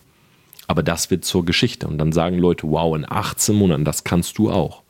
[0.67, 1.89] Aber das wird zur Geschichte.
[1.89, 4.83] Und dann sagen Leute, wow, in 18 Monaten, das kannst du auch.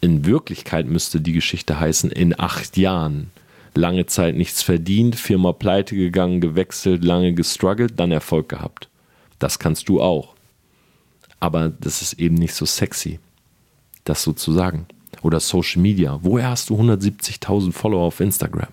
[0.00, 3.30] In Wirklichkeit müsste die Geschichte heißen, in acht Jahren
[3.76, 8.88] lange Zeit nichts verdient, Firma pleite gegangen, gewechselt, lange gestruggelt, dann Erfolg gehabt.
[9.38, 10.35] Das kannst du auch.
[11.40, 13.18] Aber das ist eben nicht so sexy,
[14.04, 14.86] das so zu sagen.
[15.22, 16.18] Oder Social Media.
[16.22, 18.68] Woher hast du 170.000 Follower auf Instagram?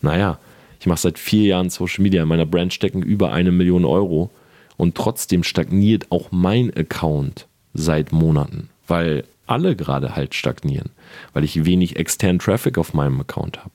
[0.00, 0.38] Naja,
[0.80, 2.22] ich mache seit vier Jahren Social Media.
[2.22, 4.30] In meiner Brand stecken über eine Million Euro.
[4.76, 10.90] Und trotzdem stagniert auch mein Account seit Monaten, weil alle gerade halt stagnieren,
[11.32, 13.72] weil ich wenig externen Traffic auf meinem Account habe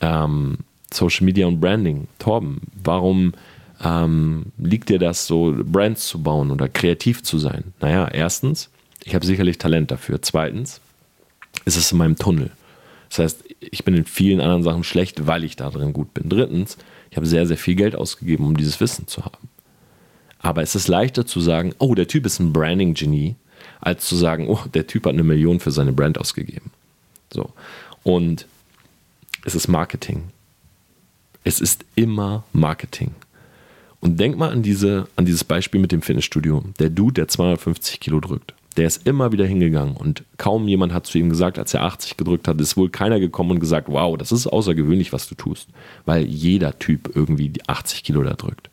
[0.00, 0.58] ähm,
[0.92, 2.08] Social Media und Branding.
[2.18, 3.32] Torben, warum
[3.82, 7.72] ähm, liegt dir das so, Brands zu bauen oder kreativ zu sein?
[7.80, 8.70] Naja, erstens,
[9.04, 10.22] ich habe sicherlich Talent dafür.
[10.22, 10.80] Zweitens,
[11.64, 12.50] ist es in meinem Tunnel.
[13.08, 16.28] Das heißt, ich bin in vielen anderen Sachen schlecht, weil ich da drin gut bin.
[16.28, 16.76] Drittens,
[17.10, 19.48] ich habe sehr, sehr viel Geld ausgegeben, um dieses Wissen zu haben.
[20.38, 23.36] Aber es ist leichter zu sagen, oh, der Typ ist ein Branding-Genie,
[23.80, 26.70] als zu sagen, oh, der Typ hat eine Million für seine Brand ausgegeben.
[27.32, 27.52] So.
[28.02, 28.46] Und
[29.44, 30.24] es ist Marketing.
[31.44, 33.14] Es ist immer Marketing.
[34.00, 36.62] Und denk mal an, diese, an dieses Beispiel mit dem Fitnessstudio.
[36.78, 41.06] Der Dude, der 250 Kilo drückt, der ist immer wieder hingegangen und kaum jemand hat
[41.06, 44.16] zu ihm gesagt, als er 80 gedrückt hat, ist wohl keiner gekommen und gesagt, wow,
[44.18, 45.68] das ist außergewöhnlich, was du tust.
[46.04, 48.68] Weil jeder Typ irgendwie die 80 Kilo da drückt.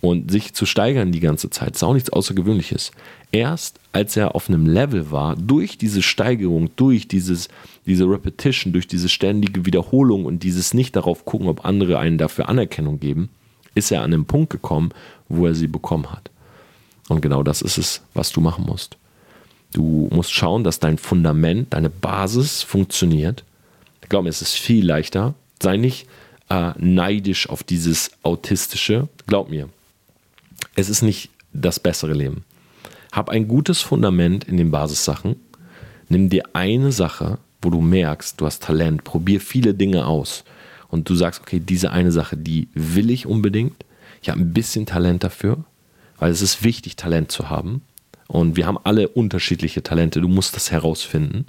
[0.00, 2.92] Und sich zu steigern die ganze Zeit ist auch nichts Außergewöhnliches.
[3.32, 7.48] Erst als er auf einem Level war, durch diese Steigerung, durch dieses,
[7.86, 12.48] diese Repetition, durch diese ständige Wiederholung und dieses nicht darauf gucken, ob andere einen dafür
[12.48, 13.30] Anerkennung geben,
[13.76, 14.90] ist er an den Punkt gekommen,
[15.28, 16.30] wo er sie bekommen hat.
[17.08, 18.96] Und genau das ist es, was du machen musst.
[19.72, 23.44] Du musst schauen, dass dein Fundament, deine Basis funktioniert.
[24.08, 25.34] Glaub mir, es ist viel leichter.
[25.62, 26.08] Sei nicht
[26.48, 29.08] äh, neidisch auf dieses Autistische.
[29.26, 29.68] Glaub mir,
[30.74, 32.44] es ist nicht das bessere Leben.
[33.12, 35.36] Hab ein gutes Fundament in den Basissachen.
[36.08, 40.44] Nimm dir eine Sache, wo du merkst, du hast Talent, probier viele Dinge aus
[40.96, 43.84] und du sagst, okay, diese eine Sache, die will ich unbedingt.
[44.22, 45.62] Ich habe ein bisschen Talent dafür,
[46.18, 47.82] weil es ist wichtig, Talent zu haben.
[48.28, 50.22] Und wir haben alle unterschiedliche Talente.
[50.22, 51.44] Du musst das herausfinden,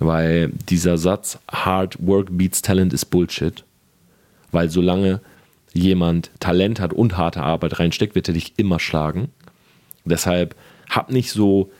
[0.00, 3.64] weil dieser Satz Hard Work beats Talent ist Bullshit.
[4.50, 5.20] Weil solange
[5.72, 9.28] jemand Talent hat und harte Arbeit reinsteckt, wird er dich immer schlagen.
[10.04, 10.56] Deshalb
[10.90, 11.70] hab nicht so,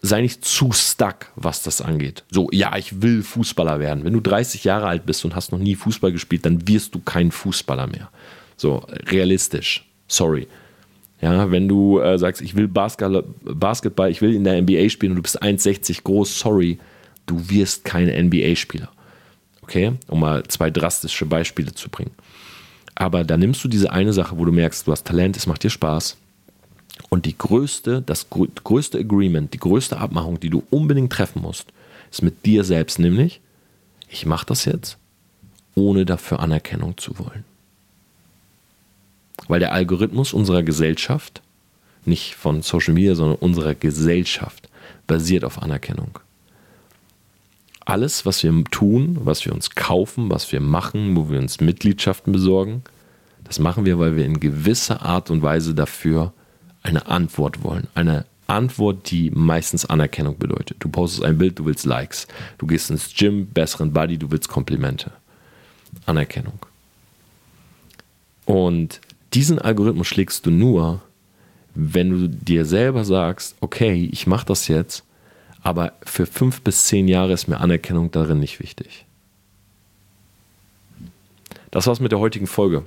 [0.00, 2.24] sei nicht zu stuck, was das angeht.
[2.30, 4.04] So, ja, ich will Fußballer werden.
[4.04, 7.00] Wenn du 30 Jahre alt bist und hast noch nie Fußball gespielt, dann wirst du
[7.00, 8.10] kein Fußballer mehr.
[8.56, 9.86] So, realistisch.
[10.08, 10.48] Sorry.
[11.20, 15.12] Ja, wenn du äh, sagst, ich will Basketball, Basketball, ich will in der NBA spielen
[15.12, 16.78] und du bist 1,60 groß, sorry,
[17.26, 18.90] du wirst kein NBA-Spieler.
[19.62, 19.92] Okay?
[20.08, 22.10] Um mal zwei drastische Beispiele zu bringen.
[22.94, 25.62] Aber da nimmst du diese eine Sache, wo du merkst, du hast Talent, es macht
[25.62, 26.16] dir Spaß.
[27.08, 31.72] Und die größte, das größte Agreement, die größte Abmachung, die du unbedingt treffen musst,
[32.10, 33.40] ist mit dir selbst, nämlich,
[34.08, 34.98] ich mache das jetzt,
[35.74, 37.44] ohne dafür Anerkennung zu wollen.
[39.48, 41.42] Weil der Algorithmus unserer Gesellschaft,
[42.04, 44.68] nicht von Social Media, sondern unserer Gesellschaft,
[45.06, 46.18] basiert auf Anerkennung
[47.84, 52.32] alles, was wir tun, was wir uns kaufen, was wir machen, wo wir uns Mitgliedschaften
[52.32, 52.82] besorgen,
[53.44, 56.32] das machen wir, weil wir in gewisser Art und Weise dafür
[56.82, 57.88] eine Antwort wollen.
[57.94, 60.76] Eine Antwort, die meistens Anerkennung bedeutet.
[60.80, 62.26] Du postest ein Bild, du willst Likes.
[62.58, 65.12] Du gehst ins Gym, besseren Body, du willst Komplimente.
[66.06, 66.58] Anerkennung.
[68.44, 69.00] Und
[69.34, 71.02] diesen Algorithmus schlägst du nur,
[71.74, 75.04] wenn du dir selber sagst, okay, ich mache das jetzt
[75.62, 79.06] aber für fünf bis zehn Jahre ist mir Anerkennung darin nicht wichtig.
[81.70, 82.84] das war's mit der heutigen Folge.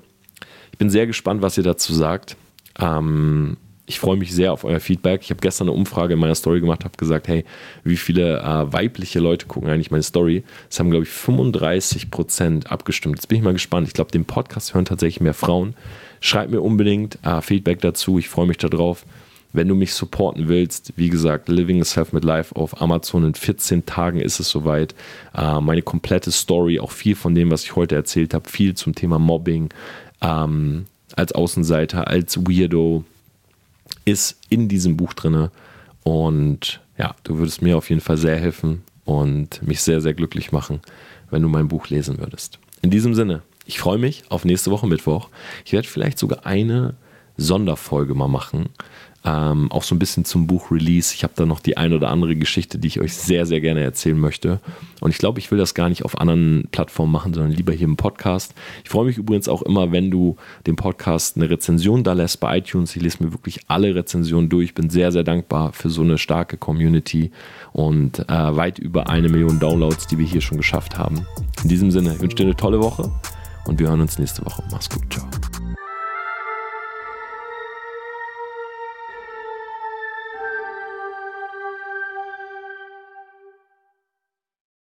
[0.72, 2.36] Ich bin sehr gespannt, was ihr dazu sagt.
[2.78, 3.58] Ähm,
[3.88, 5.22] ich freue mich sehr auf euer Feedback.
[5.24, 7.46] Ich habe gestern eine Umfrage in meiner Story gemacht, habe gesagt, hey,
[7.84, 10.44] wie viele äh, weibliche Leute gucken eigentlich meine Story?
[10.70, 13.18] Es haben, glaube ich, 35 Prozent abgestimmt.
[13.18, 13.88] Jetzt bin ich mal gespannt.
[13.88, 15.76] Ich glaube, den Podcast hören tatsächlich mehr Frauen.
[16.20, 18.18] Schreibt mir unbedingt äh, Feedback dazu.
[18.18, 19.06] Ich freue mich darauf.
[19.54, 23.36] Wenn du mich supporten willst, wie gesagt, Living a Self mit Life auf Amazon in
[23.36, 24.96] 14 Tagen ist es soweit.
[25.38, 28.96] Äh, meine komplette Story, auch viel von dem, was ich heute erzählt habe, viel zum
[28.96, 29.70] Thema Mobbing,
[30.22, 33.06] ähm, als Außenseiter, als Weirdo,
[34.06, 35.50] ist in diesem Buch drin.
[36.04, 40.52] Und ja, du würdest mir auf jeden Fall sehr helfen und mich sehr, sehr glücklich
[40.52, 40.80] machen,
[41.30, 42.60] wenn du mein Buch lesen würdest.
[42.82, 45.30] In diesem Sinne, ich freue mich auf nächste Woche Mittwoch.
[45.66, 46.96] Ich werde vielleicht sogar eine
[47.38, 48.70] Sonderfolge mal machen,
[49.26, 51.14] ähm, auch so ein bisschen zum Buch Release.
[51.16, 53.82] Ich habe da noch die ein oder andere Geschichte, die ich euch sehr, sehr gerne
[53.82, 54.60] erzählen möchte.
[55.02, 57.88] Und ich glaube, ich will das gar nicht auf anderen Plattformen machen, sondern lieber hier
[57.88, 58.54] im Podcast.
[58.84, 62.60] Ich freue mich übrigens auch immer, wenn du dem Podcast eine Rezension da lässt bei
[62.60, 62.96] iTunes.
[62.96, 64.76] Ich lese mir wirklich alle Rezensionen durch.
[64.76, 67.32] Bin sehr, sehr dankbar für so eine starke Community
[67.74, 71.26] und äh, weit über eine Million Downloads, die wir hier schon geschafft haben.
[71.64, 73.12] In diesem Sinne, ich wünsche dir eine tolle Woche
[73.66, 74.64] und wir hören uns nächste Woche.
[74.72, 75.12] Mach's gut.
[75.12, 75.28] Ciao.